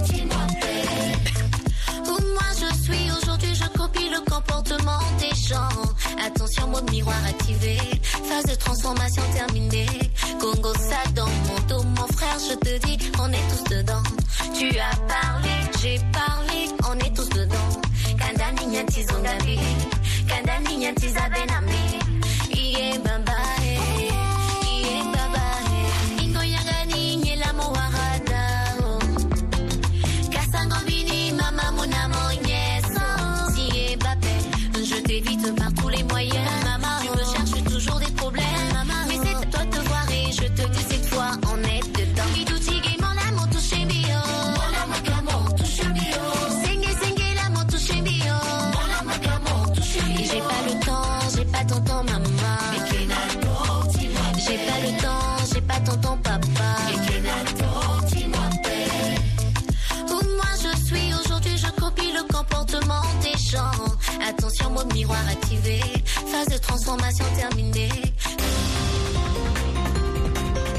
Attention, 6.33 6.67
mode 6.71 6.89
miroir 6.91 7.15
activé. 7.25 7.77
Phase 8.03 8.45
de 8.47 8.55
transformation 8.55 9.21
terminée. 9.33 9.87
Congo, 10.41 10.73
ça 10.73 11.09
dans 11.15 11.25
mon 11.27 11.59
dos, 11.69 11.83
mon 11.83 12.07
frère, 12.07 12.37
je 12.49 12.53
te 12.55 12.85
dis, 12.85 12.97
on 13.17 13.31
est 13.31 13.47
tous 13.49 13.73
dedans. 13.75 14.03
Tu 14.53 14.67
as 14.77 14.95
parlé, 15.07 15.53
j'ai 15.81 15.99
parlé, 16.11 16.69
on 16.89 16.97
est 16.99 17.15
tous 17.15 17.29
dedans. 17.29 17.81
Kandani, 18.19 18.67
Nyanti, 18.67 19.05
Kandani, 21.05 21.80